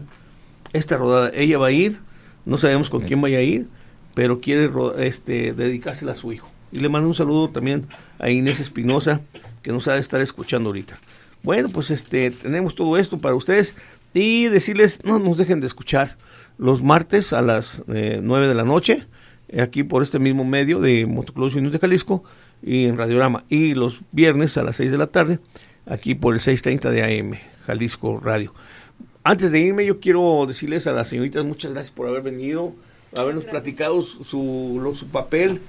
[0.72, 1.98] Esta rodada, ella va a ir,
[2.44, 3.66] no sabemos con quién vaya a ir,
[4.14, 6.50] pero quiere este, dedicársela a su hijo.
[6.72, 7.86] Y le mando un saludo también
[8.18, 9.20] a Inés Espinosa,
[9.62, 10.98] que nos ha de estar escuchando ahorita.
[11.42, 13.74] Bueno, pues este tenemos todo esto para ustedes
[14.12, 16.16] y decirles, no nos dejen de escuchar
[16.58, 19.06] los martes a las eh, 9 de la noche,
[19.58, 22.24] aquí por este mismo medio de Motoclubes Unidos de Jalisco
[22.62, 25.38] y en Radiorama, y los viernes a las 6 de la tarde,
[25.86, 28.52] aquí por el 6.30 de AM, Jalisco Radio.
[29.24, 32.72] Antes de irme, yo quiero decirles a las señoritas muchas gracias por haber venido,
[33.16, 35.60] habernos platicado su, su, papel,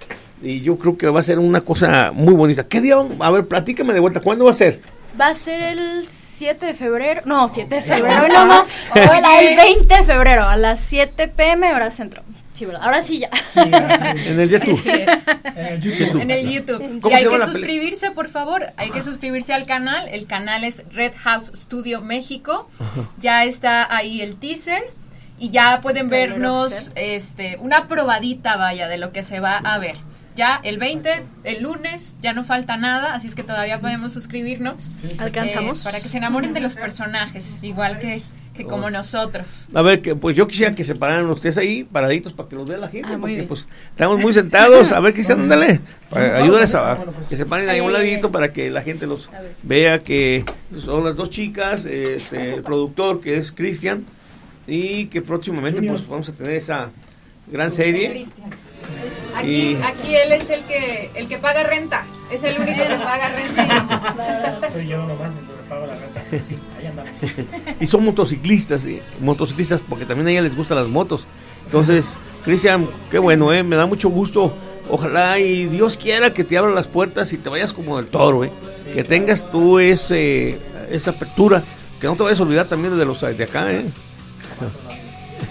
[0.42, 2.68] y yo creo que va a ser una cosa muy bonita.
[2.68, 2.96] ¿Qué día?
[3.20, 4.82] A ver, platícame de vuelta, ¿cuándo va a ser?
[5.20, 7.22] Va a ser el 7 de febrero.
[7.26, 8.74] No, 7 de febrero nomás.
[8.94, 12.24] Hola, el 20 de febrero a las 7 pm hora centro.
[12.60, 12.82] Sí, ¿verdad?
[12.84, 13.30] Ahora sí ya.
[13.56, 14.80] En el Sí, YouTube.
[14.82, 15.24] sí es.
[15.56, 16.22] Eh, YouTube.
[16.22, 17.00] En el YouTube.
[17.02, 18.68] ¿Cómo Y hay se llama que suscribirse, por favor.
[18.78, 20.08] Hay que suscribirse al canal.
[20.10, 22.70] El canal es Red House Studio México.
[23.20, 24.84] Ya está ahí el teaser.
[25.38, 29.96] Y ya pueden vernos este, una probadita, vaya, de lo que se va a ver.
[30.36, 34.92] Ya el 20, el lunes, ya no falta nada, así es que todavía podemos suscribirnos.
[35.18, 35.80] Alcanzamos.
[35.80, 38.22] eh, para que se enamoren de los personajes, igual que,
[38.64, 38.76] que Oh.
[38.76, 39.68] como nosotros.
[39.74, 42.68] A ver, que pues yo quisiera que se pararan ustedes ahí, paraditos, para que los
[42.68, 43.48] vea la gente, Ah, porque bien.
[43.48, 44.92] pues estamos muy sentados.
[44.92, 45.80] A ver, Cristian, ándale,
[46.12, 46.98] ayúdales a
[47.30, 49.30] que se paren ahí a un ladito para que la gente los
[49.64, 50.44] vea que
[50.78, 54.06] son las dos chicas, este, el productor que es Cristian,
[54.68, 56.90] y que próximamente pues vamos a tener esa
[57.48, 58.26] gran serie.
[59.36, 62.96] Aquí, Y- aquí él es el que, el que paga renta, es el único que
[62.98, 64.60] paga renta.
[64.72, 66.46] Soy yo nomás el que pago la renta.
[66.46, 67.12] Sí, ahí andamos.
[67.80, 69.02] y son motociclistas, ¿sí?
[69.22, 71.26] motociclistas porque también a ella les gustan las motos.
[71.66, 73.64] Entonces, Cristian, qué bueno, ¿eh?
[73.64, 74.54] me da mucho gusto.
[74.90, 78.44] Ojalá y Dios quiera que te abra las puertas y te vayas como del toro,
[78.44, 78.52] ¿eh?
[78.94, 80.58] que tengas tú ese,
[80.90, 81.62] esa apertura,
[82.02, 83.72] que no te vayas a olvidar también de los de acá.
[83.72, 83.86] ¿eh?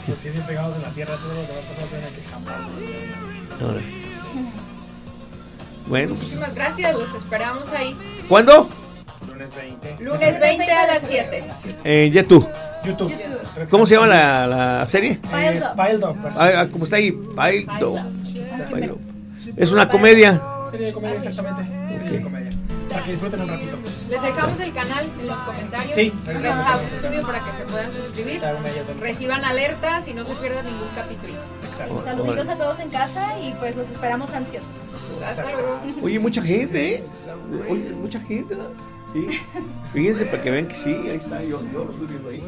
[0.08, 4.07] Los pies pegados en la tierra, todo lo que va a pasar tiene que escapar.
[5.88, 7.96] Bueno, Muchísimas gracias, los esperamos ahí.
[8.28, 8.68] ¿cuándo?
[9.26, 9.96] Lunes 20.
[10.04, 11.44] Lunes 20 a las 7.
[11.84, 12.46] En YouTube.
[12.84, 13.12] YouTube.
[13.70, 15.12] ¿Cómo se llama la, la serie?
[15.12, 16.16] Eh, Pile Dog.
[16.38, 17.10] Ah, ¿Cómo está ahí?
[17.12, 17.98] Pile Dog.
[19.56, 20.40] Es una comedia.
[20.70, 22.22] Serie de comedia, exactamente.
[22.22, 22.47] Comedia.
[22.88, 23.78] Para que disfruten un ratito.
[24.10, 25.94] Les dejamos el canal en los comentarios.
[25.94, 26.12] Sí.
[26.26, 28.40] House Studio para que se puedan suscribir.
[29.00, 31.34] Reciban alertas y no se pierdan ningún capítulo.
[32.04, 34.76] Saluditos a todos en casa y pues los esperamos ansiosos.
[35.26, 35.80] Hasta luego.
[36.02, 37.04] Oye, mucha gente, ¿eh?
[37.68, 38.64] Oye, mucha gente, ¿no?
[39.12, 39.40] Sí.
[39.92, 42.42] Fíjense para que vean que sí, ahí está, yo, yo lo estoy viendo ahí.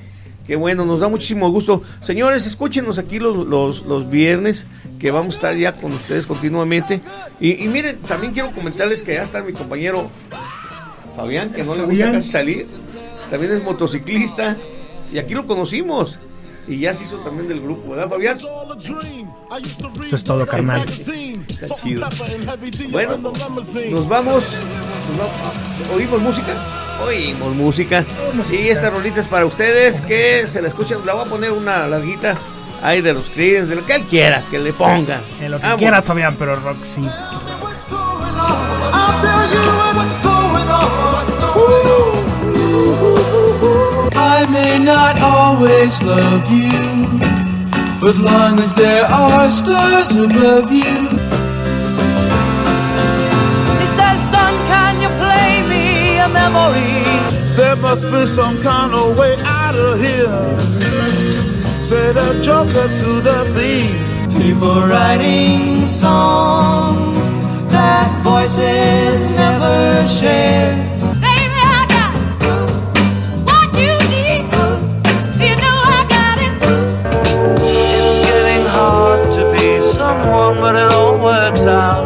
[0.50, 1.84] Qué bueno, nos da muchísimo gusto.
[2.00, 4.66] Señores, escúchenos aquí los, los, los viernes,
[4.98, 7.00] que vamos a estar ya con ustedes continuamente.
[7.38, 10.10] Y, y miren, también quiero comentarles que ya está mi compañero
[11.14, 12.66] Fabián, que no le gusta casi salir.
[13.30, 14.56] También es motociclista.
[15.12, 16.18] Y aquí lo conocimos.
[16.66, 18.36] Y ya se hizo también del grupo, ¿verdad, Fabián?
[18.36, 20.84] Eso es todo, carnal.
[21.48, 22.08] Está chido.
[22.90, 24.42] Bueno, nos vamos.
[25.18, 25.92] Vamos.
[25.94, 26.52] ¿Oímos música?
[27.04, 28.04] Oímos música.
[28.50, 30.98] Y esta rolita es para ustedes que se la escuchan.
[31.06, 32.34] La voy a poner una larguita
[32.82, 35.20] ahí de los Creedence, de lo que él quiera, que le ponga.
[35.40, 35.78] En lo que Vámonos.
[35.78, 37.00] quieras, Fabián, pero rock sí.
[38.92, 39.60] I'll tell you
[39.96, 40.90] what's going on.
[44.16, 46.70] I may not always love you,
[48.00, 51.19] but long as there are stars above you.
[56.32, 57.02] Memory?
[57.56, 60.40] There must be some kind of way out of here.
[61.80, 63.96] Say the joker to the thief.
[64.40, 67.18] People writing songs
[67.72, 70.72] that voices never share.
[71.26, 72.12] Baby, I got
[73.48, 74.42] what you need.
[75.44, 76.54] You know I got it.
[77.60, 81.99] It's getting hard to be someone, but it all works out.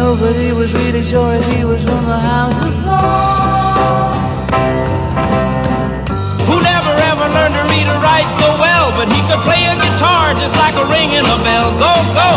[0.00, 2.72] Nobody was really sure if he was from the house of
[6.48, 9.76] Who never ever learned to read or write so well, but he could play a
[9.76, 11.68] guitar just like a ring in a bell.
[11.84, 12.28] Go, go!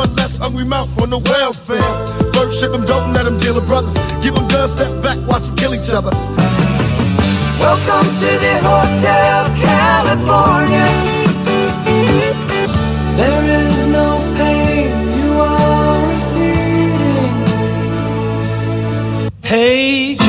[0.00, 1.92] One less hungry mouth on the welfare.
[2.32, 3.96] First ship 'em, don't let 'em deal with brothers.
[4.22, 6.14] Give 'em guns, step back, watch 'em kill each other.
[7.60, 10.88] Welcome to the Hotel California.
[13.18, 13.47] There
[19.48, 20.27] Hey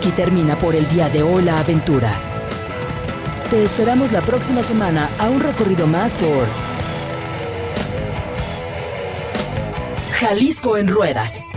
[0.00, 2.10] aquí termina por el día de hoy la aventura.
[3.50, 6.46] Te esperamos la próxima semana a un recorrido más por
[10.12, 11.49] Jalisco en Ruedas.